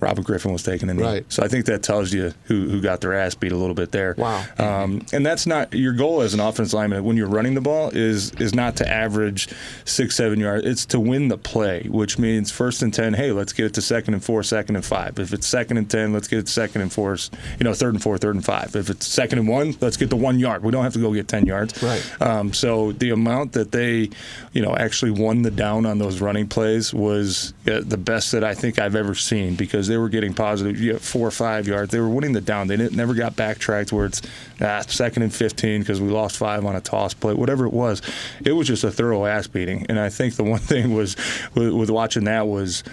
[0.00, 1.02] Robert Griffin was taking a knee.
[1.02, 1.32] Right.
[1.32, 3.90] So I think that tells you who, who got their ass beat a little bit
[3.90, 4.14] there.
[4.16, 4.44] Wow.
[4.58, 7.90] Um, and that's not your goal as an offense lineman when you're running the ball
[7.90, 9.48] is is not to average
[9.84, 10.64] six seven yards.
[10.66, 13.14] It's to win the play, which means first and ten.
[13.14, 15.18] Hey, let's get it to second and four, second and five.
[15.18, 17.16] If it's second and ten, let's get it to second and four.
[17.58, 18.76] You know, third and four, third and five.
[18.76, 20.62] If it's second and one, let's get the one yard.
[20.62, 21.82] We don't have to go get ten yards.
[21.82, 22.22] Right.
[22.22, 24.10] Um, so the amount that they,
[24.52, 28.44] you know, actually won the down on those running plays was uh, the best that
[28.44, 31.66] I think I've ever seen because they were getting positive you know, four or five
[31.66, 31.90] yards.
[31.92, 32.68] They were winning the down.
[32.68, 34.22] They didn't, never got backtracked where it's
[34.60, 38.02] ah, second and 15 because we lost five on a toss play, whatever it was.
[38.44, 39.86] It was just a thorough ass beating.
[39.88, 41.16] And I think the one thing was
[41.54, 42.84] with, with watching that was.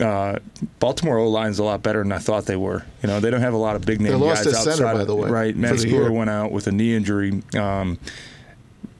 [0.00, 0.38] Uh,
[0.78, 2.82] Baltimore O line's a lot better than I thought they were.
[3.02, 4.86] You know, they don't have a lot of big name They lost guys their center,
[4.86, 7.42] outside by the way, Right, Matt went out with a knee injury.
[7.54, 7.98] Um,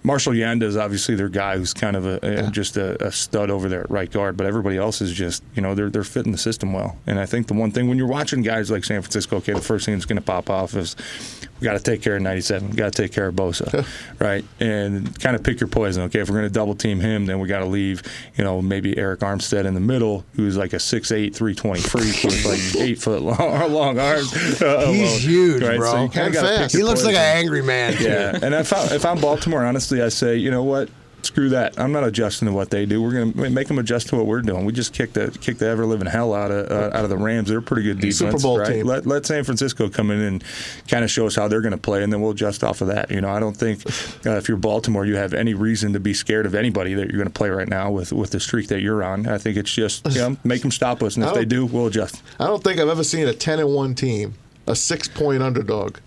[0.04, 3.50] Marshall Yanda is obviously their guy who's kind of a, a just a, a stud
[3.50, 6.32] over there at right guard, but everybody else is just you know they're they're fitting
[6.32, 6.98] the system well.
[7.06, 9.60] And I think the one thing when you're watching guys like San Francisco, okay, the
[9.60, 10.96] first thing that's going to pop off is
[11.62, 13.86] we got to take care of 97, we got to take care of Bosa,
[14.20, 14.44] right?
[14.58, 16.02] And kind of pick your poison.
[16.04, 18.02] Okay, if we're going to double team him, then we got to leave
[18.36, 22.44] you know maybe Arik Armstead in the middle, who's like a 6'8", 320 freak with
[22.44, 23.38] like eight foot long,
[23.72, 24.32] long arms.
[24.60, 25.78] uh, He's alone, huge, right?
[25.78, 25.90] bro.
[25.92, 26.74] So you kind of fast.
[26.74, 27.94] he looks like an angry man.
[28.00, 30.88] Yeah, and if, I, if I'm Baltimore, honestly, I say, you know what?
[31.22, 31.78] Screw that.
[31.78, 33.00] I'm not adjusting to what they do.
[33.00, 34.64] We're going to make them adjust to what we're doing.
[34.64, 37.16] We just kicked the kick the ever living hell out of uh, out of the
[37.16, 37.48] Rams.
[37.48, 38.18] They're a pretty good defense.
[38.18, 38.68] Super Bowl right?
[38.68, 38.86] team.
[38.86, 40.44] Let, let San Francisco come in and
[40.88, 42.88] kind of show us how they're going to play, and then we'll adjust off of
[42.88, 43.10] that.
[43.10, 43.86] You know, I don't think
[44.26, 47.18] uh, if you're Baltimore, you have any reason to be scared of anybody that you're
[47.18, 49.28] going to play right now with with the streak that you're on.
[49.28, 51.86] I think it's just you know make them stop us, and if they do, we'll
[51.86, 52.20] adjust.
[52.40, 54.34] I don't think I've ever seen a 10 and 1 team,
[54.66, 55.98] a six point underdog.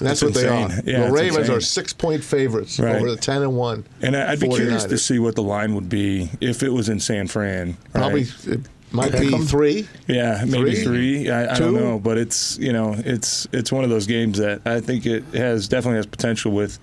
[0.00, 0.70] And that's It's what they are.
[0.84, 1.56] Yeah, the Ravens insane.
[1.56, 2.96] are six point favorites Right.
[2.96, 3.84] over the 10 and 1.
[4.02, 6.88] And I- I'd be curious to see what the line would be if it was
[6.88, 7.76] in San Fran.
[7.92, 8.60] Probably it
[8.92, 9.88] might be three.
[10.06, 10.84] Yeah, maybe Three?
[10.84, 11.30] three.
[11.30, 11.80] I, I don't Two?
[11.80, 15.24] know, but it's you know it's it's one of those games that I think it
[15.34, 16.78] has definitely has potential with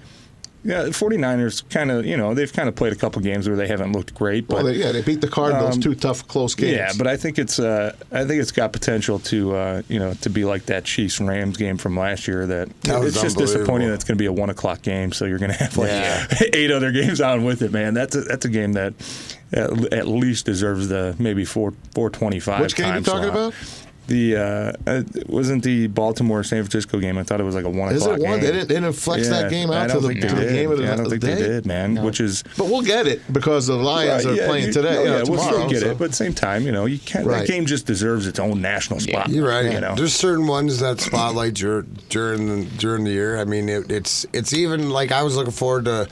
[0.66, 3.56] Yeah, the 49ers kind of, you know, they've kind of played a couple games where
[3.56, 5.76] they haven't looked great, but Well, they, yeah, they beat the Cardinals.
[5.76, 6.76] Um, two tough, close games.
[6.76, 10.16] yeah, but I think it's uh, I think it's got potential to uh, you know
[10.16, 12.48] to be like that Chiefs Rams game from last year.
[12.48, 15.12] That, That it's just disappointing that it's going to be a one o'clock game.
[15.12, 16.26] So you're going to have like Yeah.
[16.54, 17.94] eight other games on with it, man.
[17.94, 18.94] That's a, that's a game that
[19.54, 22.62] at, at least deserves the maybe four four twenty five.
[22.62, 23.54] Which game you talking about?
[24.08, 24.42] The uh,
[24.86, 27.18] uh, it wasn't the Baltimore San Francisco game.
[27.18, 28.32] I thought it was like a one Is o'clock it one?
[28.40, 28.42] game.
[28.42, 30.84] They didn't, they didn't flex that game out to the, to the game of the,
[30.84, 31.34] Yeah, I don't think day?
[31.34, 31.96] they did, man.
[32.04, 35.00] Which is But we'll get it because the Lions Right, are yeah, playing you- today.
[35.00, 36.86] you know, yeah, we'll still get so- it, but at the same time, you know,
[36.86, 37.26] you can't.
[37.26, 37.40] Right.
[37.40, 39.30] That game just deserves its own national spot.
[39.30, 39.72] You're right.
[39.72, 43.40] You know, There's certain ones that spotlight dur- during the, during the year.
[43.40, 46.08] I mean, it, it's it's even like I was looking forward to.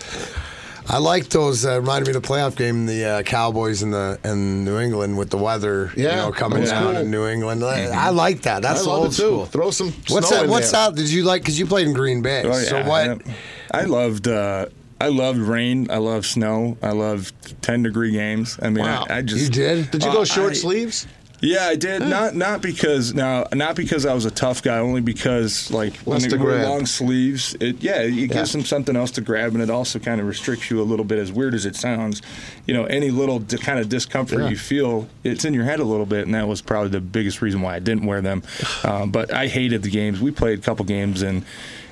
[0.89, 1.65] I like those.
[1.65, 5.17] Uh, reminded me of the playoff game, the uh, Cowboys and the and New England
[5.17, 5.91] with the weather.
[5.95, 6.97] Yeah, you know, coming down cool.
[7.01, 7.63] in New England.
[7.63, 8.61] I like that.
[8.61, 9.21] That's I love old it too.
[9.23, 9.45] school.
[9.45, 9.93] Throw some.
[10.09, 10.43] What's that?
[10.45, 10.89] in What's there.
[10.91, 10.95] that?
[10.95, 11.41] Did you like?
[11.41, 12.43] Because you played in Green Bay.
[12.45, 13.25] Oh, So what?
[13.25, 13.33] yeah.
[13.71, 14.27] I loved.
[14.27, 14.65] Uh,
[14.99, 15.87] I loved rain.
[15.89, 16.77] I loved snow.
[16.81, 18.57] I loved ten degree games.
[18.61, 19.05] I mean, Wow.
[19.09, 19.91] I, I just You did?
[19.91, 21.07] Did you Uh, go short I- sleeves?
[21.45, 22.03] Yeah, I did.
[22.03, 24.77] Not not because now not because I was a tough guy.
[24.77, 26.69] Only because like when Less you to wear grab.
[26.69, 28.25] long sleeves, it yeah, it Yeah.
[28.27, 31.03] gives them something else to grab, and it also kind of restricts you a little
[31.03, 31.19] bit.
[31.19, 32.21] As weird as it sounds,
[32.65, 34.49] you know, any little di- kind of discomfort Yeah.
[34.51, 37.41] you feel, it's in your head a little bit, and that was probably the biggest
[37.41, 38.41] reason why I didn't wear them.
[38.85, 40.21] Um, but I hated the games.
[40.21, 41.43] We played a couple games and.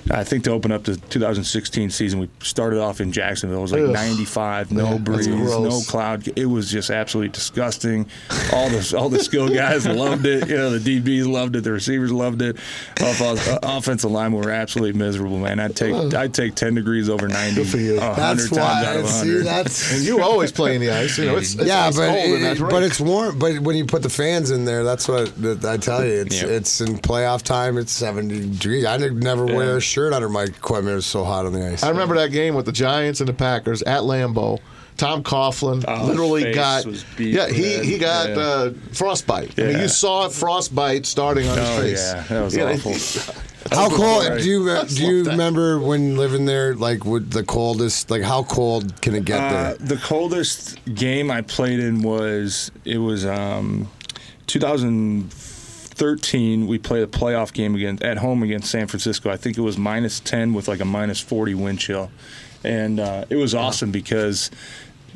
[0.09, 3.59] I think to open up the 2016 season, we started off in Jacksonville.
[3.59, 3.93] It was like Ugh.
[3.93, 6.27] 95, no that's breeze, no cloud.
[6.37, 8.07] It was just absolutely disgusting.
[8.53, 10.49] All the all the skill guys loved it.
[10.49, 11.61] You know, the DBs loved it.
[11.63, 12.57] The receivers loved it.
[13.01, 15.59] Off, uh, offensive line were absolutely miserable, man.
[15.59, 17.95] I'd take I'd take 10 degrees over 90 you.
[17.99, 19.01] That's times out why.
[19.01, 21.17] of See, that's And you always play in the ice.
[21.17, 23.37] You know, it's, it's yeah, it's but cold it, that but it's warm.
[23.39, 25.31] But when you put the fans in there, that's what
[25.65, 26.21] I tell you.
[26.21, 26.47] It's Yeah.
[26.47, 27.77] it's in playoff time.
[27.77, 28.85] It's seventy degrees.
[28.85, 30.93] I did never wear a shirt under my equipment.
[30.93, 31.83] It was so hot on the ice.
[31.83, 34.59] I remember that game with the Giants and the Packers at Lambeau.
[34.97, 36.85] Tom Coughlin Oh, literally got
[37.19, 37.85] yeah he red.
[37.85, 38.35] he got Yeah.
[38.37, 39.57] uh, frostbite.
[39.59, 42.13] I mean, you saw frostbite starting on his Oh, face.
[42.13, 42.93] yeah, that was You know, awful.
[43.71, 44.41] How cold right.
[44.41, 46.73] do you That's do you remember when living there?
[46.75, 48.09] Like, with the coldest?
[48.11, 49.73] Like, how cold can it get Uh, there?
[49.75, 53.87] the coldest game I played in was it was um,
[56.01, 56.65] 2013.
[56.65, 59.29] We played a playoff game again at home against San Francisco.
[59.29, 62.09] I think it was minus 10 with like a minus 40 wind chill,
[62.63, 64.49] and uh, it was awesome because.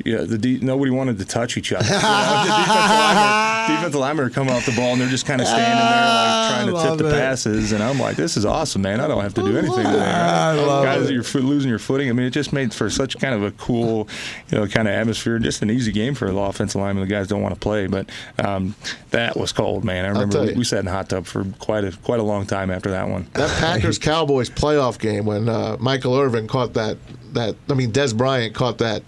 [0.06, 1.84] Yeah, the de- nobody wanted to touch each other.
[1.96, 5.26] You know, the defensive linemen, defensive linemen are coming off the ball and they're just
[5.26, 8.36] kind of standing there like trying to tip love the passes, and I'm like, this
[8.36, 9.00] is awesome, man.
[9.00, 9.98] I don't have to do anything today.
[9.98, 11.12] I love Guys, it.
[11.12, 12.08] you're fo- losing your footing.
[12.08, 14.08] I mean, it just made for such kind of a cool,
[14.50, 15.38] you know, kind of atmosphere.
[15.40, 17.02] Just an easy game for the offensive lineman.
[17.08, 18.74] The guys don't want to play, but um,
[19.10, 20.04] that was cold, man.
[20.04, 22.46] I remember we, we sat in the hot tub for quite a quite a long
[22.46, 23.26] time after that one.
[23.32, 26.98] That Packers Cowboys playoff game when uh, Michael Irvin caught that
[27.32, 29.02] that I mean Dez Bryant caught that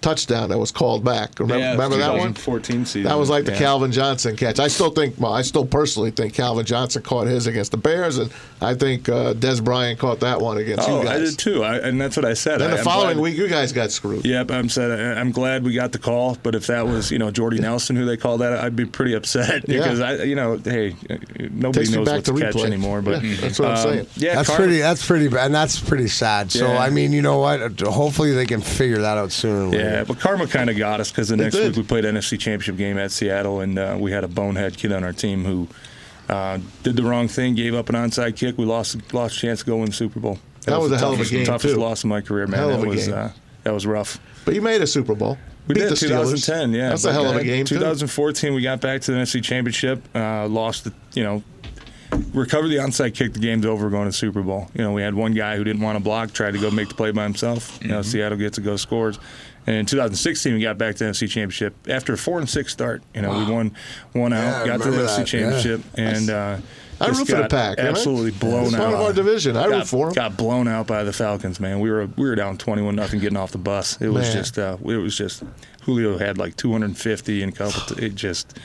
[0.00, 1.38] touchdown that was called back.
[1.40, 2.34] Remember, remember that one?
[2.34, 3.02] 2014 season.
[3.04, 3.58] That was like the Yeah.
[3.58, 4.58] Calvin Johnson catch.
[4.60, 8.18] I still think, well, I still personally think Calvin Johnson caught his against the Bears,
[8.18, 8.30] and
[8.60, 11.20] I think uh, Dez Bryant caught that one against Oh, you guys.
[11.20, 12.60] I did too, I, and that's what I said.
[12.60, 14.24] Then the I'm following glad- week, you guys got screwed.
[14.24, 16.36] Yep, I'm said I- I'm glad we got the call.
[16.42, 19.14] But if that was you know Jordy Nelson who they called that, I'd be pretty
[19.14, 19.78] upset Yeah.
[19.78, 20.94] because I you know hey
[21.50, 22.66] nobody Takes knows back what to to catch replay.
[22.66, 23.02] anymore.
[23.02, 24.06] But Yeah, that's what I'm um, saying.
[24.16, 24.78] Yeah, that's Car- pretty.
[24.78, 26.52] That's pretty bad, and that's pretty sad.
[26.52, 26.78] So Yeah.
[26.78, 27.80] I mean, you know what?
[27.80, 29.76] Hopefully they can figure that out sooner.
[29.76, 32.38] or Yeah, but karma kind of got us because the next week we played NFC
[32.38, 35.68] Championship game at Seattle, and uh, we had a bonehead kid on our team who
[36.28, 38.58] uh, did the wrong thing, gave up an onside kick.
[38.58, 40.38] We lost lost chance to go win the Super Bowl.
[40.66, 41.80] That was the a hell of a toughest- game, Toughest too.
[41.80, 42.58] loss of my career, man.
[42.60, 43.14] Hell of that a was game.
[43.16, 43.30] Uh,
[43.62, 44.18] that was rough.
[44.44, 45.38] But you made a Super Bowl.
[45.68, 46.30] We Beat did the Steelers.
[46.44, 46.88] 2010, yeah.
[46.90, 47.76] That's a hell of a game, too.
[47.76, 51.42] 2014, we got back to the NFC Championship, uh, lost the, you know,
[52.32, 53.32] recovered the onside kick.
[53.32, 54.68] The game's over, going to the Super Bowl.
[54.74, 56.88] You know, we had one guy who didn't want to block, tried to go make
[56.88, 57.78] the play by himself.
[57.82, 58.10] You know, Mm-hmm.
[58.10, 59.18] Seattle gets to go, scores.
[59.66, 62.72] And in 2016, we got back to the NFC Championship after a four and six
[62.72, 63.02] start.
[63.14, 63.74] You know, we won
[64.12, 65.24] one out, I got to the NFC that, yeah.
[65.24, 66.58] Championship, and uh,
[67.00, 67.78] I root for the Pack.
[67.78, 68.78] Absolutely blown it's out.
[68.78, 69.56] part of our division.
[69.56, 70.14] I got, root for them.
[70.14, 71.80] got blown out by the Falcons, man.
[71.80, 74.00] We were we were down twenty one nothing getting off the bus.
[74.00, 74.36] It was Man.
[74.36, 75.42] just uh, it was just
[75.82, 77.98] Julio had like two hundred and fifty and couple.
[77.98, 78.58] It just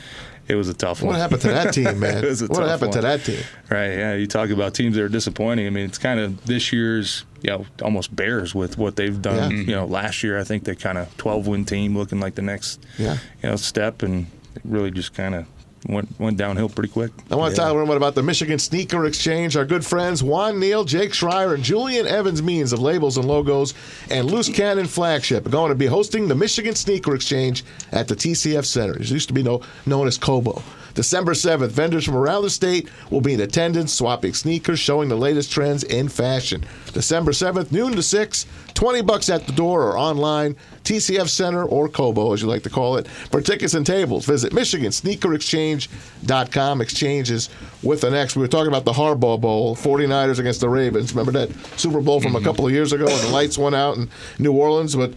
[0.48, 1.14] it was a tough What one.
[1.14, 2.24] What happened to that team, man?
[2.24, 3.42] It was a what happened to that team?
[3.68, 3.92] Right?
[3.92, 4.14] Yeah.
[4.14, 5.66] You talk about teams that are disappointing.
[5.66, 9.50] I mean, it's kind of this year's you know almost Bears with what they've done.
[9.50, 9.56] Yeah.
[9.56, 12.42] You know, last year I think they kind of twelve win team looking like the
[12.42, 13.18] next Yeah.
[13.42, 14.26] you know step and
[14.64, 15.46] really just kind of
[15.88, 17.10] went went downhill pretty quick.
[17.30, 19.56] I want to tell everyone about the Michigan Sneaker Exchange.
[19.56, 23.74] Our good friends Juan Neal, Jake Schreier, and Julian Evans Means of Labels and Logos
[24.10, 28.14] and Loose Cannon Flagship are going to be hosting the Michigan Sneaker Exchange at the
[28.14, 28.94] TCF Center.
[28.96, 30.62] It used to be no, known as Cobo.
[30.94, 35.16] December 7th, vendors from around the state will be in attendance, swapping sneakers, showing the
[35.16, 36.62] latest trends in fashion.
[36.92, 41.88] December 7th, noon to 6, 20 bucks at the door or online, TCF Center or
[41.88, 43.06] Cobo, as you like to call it.
[43.08, 46.80] For tickets and tables, visit MichiganSneakerExchange.com.
[46.80, 47.50] Exchanges
[47.82, 48.36] with an X.
[48.36, 51.14] We were talking about the Harbaugh Bowl, 49ers against the Ravens.
[51.14, 52.46] Remember that Super Bowl from a mm-hmm.
[52.46, 54.94] couple of years ago when the lights went out in New Orleans?
[54.96, 55.14] But,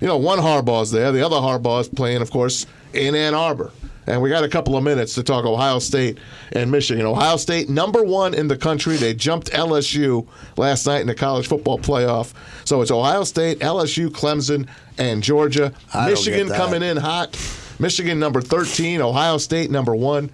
[0.00, 1.12] you know, one Harbaugh's there.
[1.12, 3.70] The other Harbaugh's playing, of course, in Ann Arbor.
[4.06, 6.18] And we got a couple of minutes to talk Ohio State
[6.52, 7.06] and Michigan.
[7.06, 8.96] Ohio State, number one in the country.
[8.96, 10.26] They jumped LSU
[10.56, 12.32] last night in the college football playoff.
[12.64, 15.72] So it's Ohio State, LSU, Clemson, and Georgia.
[16.06, 17.36] Michigan coming in hot.
[17.78, 20.30] Michigan number 13, Ohio State number one.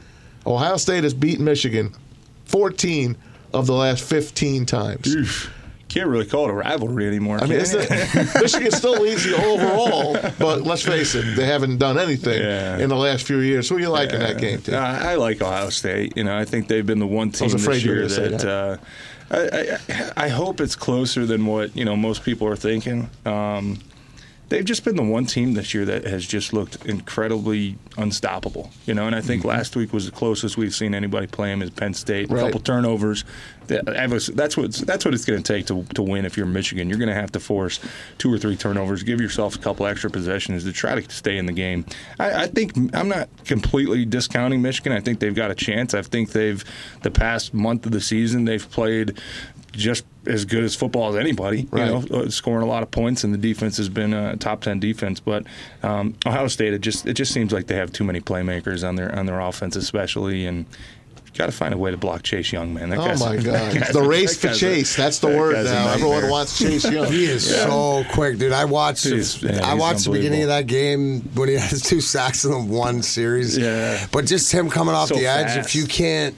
[0.47, 1.95] Ohio State has beaten Michigan
[2.47, 3.17] 14
[3.53, 5.07] of the last 15 times.
[5.89, 7.39] Can't really call it a rivalry anymore.
[7.39, 7.65] I mean, you?
[7.67, 12.77] the, Michigan still leads the overall, but let's face it, they haven't done anything Yeah.
[12.79, 13.69] in the last few years.
[13.71, 14.75] Who are you like in that game, Tim?
[14.75, 16.15] Uh, I like Ohio State.
[16.17, 18.45] You know, I think they've been the one team this you year say that.
[18.45, 18.77] Uh,
[19.31, 23.09] I, I, I hope it's closer than what you know most people are thinking.
[23.27, 23.79] Um,
[24.49, 28.71] they've just been the one team this year that has just looked incredibly unstoppable.
[28.87, 29.51] You know, and I think mm-hmm.
[29.51, 32.31] last week was the closest we've seen anybody play them is Penn State.
[32.31, 32.41] Right.
[32.41, 33.25] A couple turnovers.
[33.67, 36.25] That- that was- That's what that's what it's going to take to to win.
[36.25, 37.81] If you're Michigan, you're going to have to force
[38.17, 41.47] two or three turnovers, give yourself a couple extra possessions to try to stay in
[41.47, 41.85] the game.
[42.19, 44.93] I, I think I'm not completely discounting Michigan.
[44.93, 45.93] I think they've got a chance.
[45.93, 46.65] I think they've
[47.03, 49.21] the past month of the season they've played
[49.73, 51.67] just as good as football as anybody.
[51.71, 51.87] Right.
[51.91, 54.63] You know, uh, scoring a lot of points, and the defense has been a top
[54.63, 55.21] ten defense.
[55.21, 55.45] But
[55.83, 58.97] um, Ohio State, it just it just seems like they have too many playmakers on
[58.97, 60.67] their on their offense, especially, and
[61.27, 62.89] you got to find a way to block Chase Young, man.
[62.91, 63.75] That Oh my God!
[63.93, 64.97] The race for a- Chase.
[64.97, 65.93] That's the that word now.
[65.93, 67.13] Everyone wants Chase Young.
[67.13, 68.53] He is so quick, dude.
[68.53, 69.05] I watched.
[69.05, 72.51] He's- yeah, I watched the beginning of that game when he has two sacks in
[72.51, 73.57] the one series.
[73.57, 74.07] Yeah.
[74.11, 75.69] But just him coming off So the edge, fast.
[75.69, 76.35] if you can't,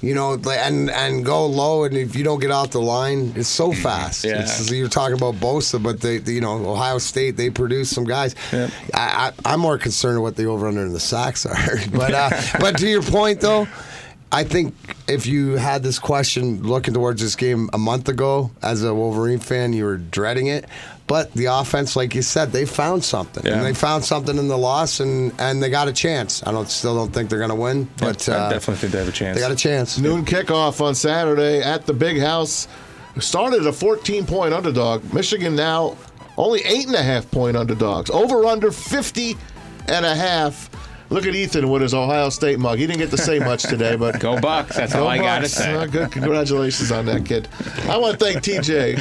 [0.00, 3.48] you know, and and go low, and if you don't get off the line, it's
[3.48, 4.24] so fast.
[4.24, 4.42] Yeah.
[4.42, 8.04] It's, you're talking about Bosa, but they, they- you know, Ohio State, they produce some
[8.04, 8.34] guys.
[8.52, 8.70] Yep.
[8.94, 11.76] I, I, I'm more concerned with what the over under and the sacks are.
[11.92, 12.30] but uh,
[12.60, 13.66] but to your point though.
[14.32, 14.74] I think
[15.06, 19.38] if you had this question looking towards this game a month ago as a Wolverine
[19.38, 20.64] fan, you were dreading it.
[21.06, 23.54] But the offense, like you said, they found something, Yeah.
[23.58, 26.42] and they found something in the loss, and, and they got a chance.
[26.44, 28.98] I don't still don't think they're going to win, but I uh, definitely think they
[28.98, 29.36] have a chance.
[29.36, 29.98] they got a chance.
[29.98, 32.66] Noon kickoff on Saturday at the Big House.
[33.20, 35.14] Started a 14 point underdog.
[35.14, 35.96] Michigan now
[36.36, 38.10] only eight and a half point underdogs.
[38.10, 39.36] Over under 50
[39.88, 40.68] and a half.
[41.08, 42.78] Look at Ethan with his Ohio State mug.
[42.78, 44.76] He didn't get to say much today, but Go Bucks.
[44.76, 45.72] That's all Go I got to say.
[45.72, 46.10] Uh, good.
[46.10, 47.48] Congratulations on that, kid.
[47.88, 48.96] I want to thank TJ.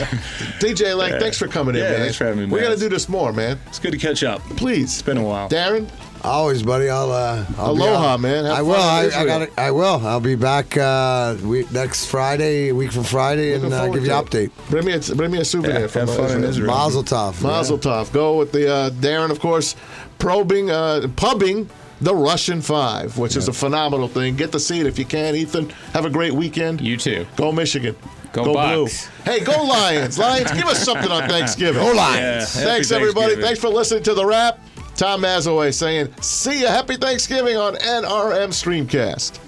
[0.60, 2.00] TJ Lang, thanks for coming in, Yeah, man.
[2.02, 2.70] thanks for having me, We man.
[2.70, 3.60] got to do this more, man.
[3.68, 4.42] It's good to catch up.
[4.58, 4.94] Please.
[4.94, 5.50] It's been a while.
[5.50, 5.90] Darren,
[6.24, 6.90] Always, buddy.
[6.90, 7.12] I'll.
[7.12, 8.20] Uh, I'll Aloha, out.
[8.20, 8.46] man.
[8.46, 8.74] Have I will.
[8.76, 9.26] I, I Israel.
[9.46, 9.50] got.
[9.60, 10.08] I will.
[10.08, 14.06] I'll be back uh, week, next Friday, week from Friday, looking and uh, forward give
[14.08, 14.52] you an update.
[14.72, 16.68] Bring me a, bring me a souvenir Yeah, from have fun in Israel.
[16.68, 17.44] Mazel tov.
[17.44, 18.12] Mazel tov.
[18.12, 19.76] Go with the uh, Darren, of course,
[20.18, 21.70] probing, uh, pubbing
[22.02, 24.36] the Russian Five, which is a phenomenal thing.
[24.36, 25.36] Get to see it if you can.
[25.36, 26.82] Ethan, have a great weekend.
[26.82, 27.26] You too.
[27.36, 27.96] Go Michigan.
[28.34, 28.84] Go Blue.
[28.84, 29.08] Bucks.
[29.24, 30.20] Hey, go Lions.
[30.20, 31.82] Lions, give us something on Thanksgiving.
[31.82, 32.56] Go Lions.
[32.56, 33.36] Yeah, Thanks, everybody.
[33.38, 34.60] Thanks for listening to the Rap.
[34.98, 36.68] Tom Mazawey saying, see you.
[36.68, 39.40] Happy Thanksgiving on NRM Streamcast.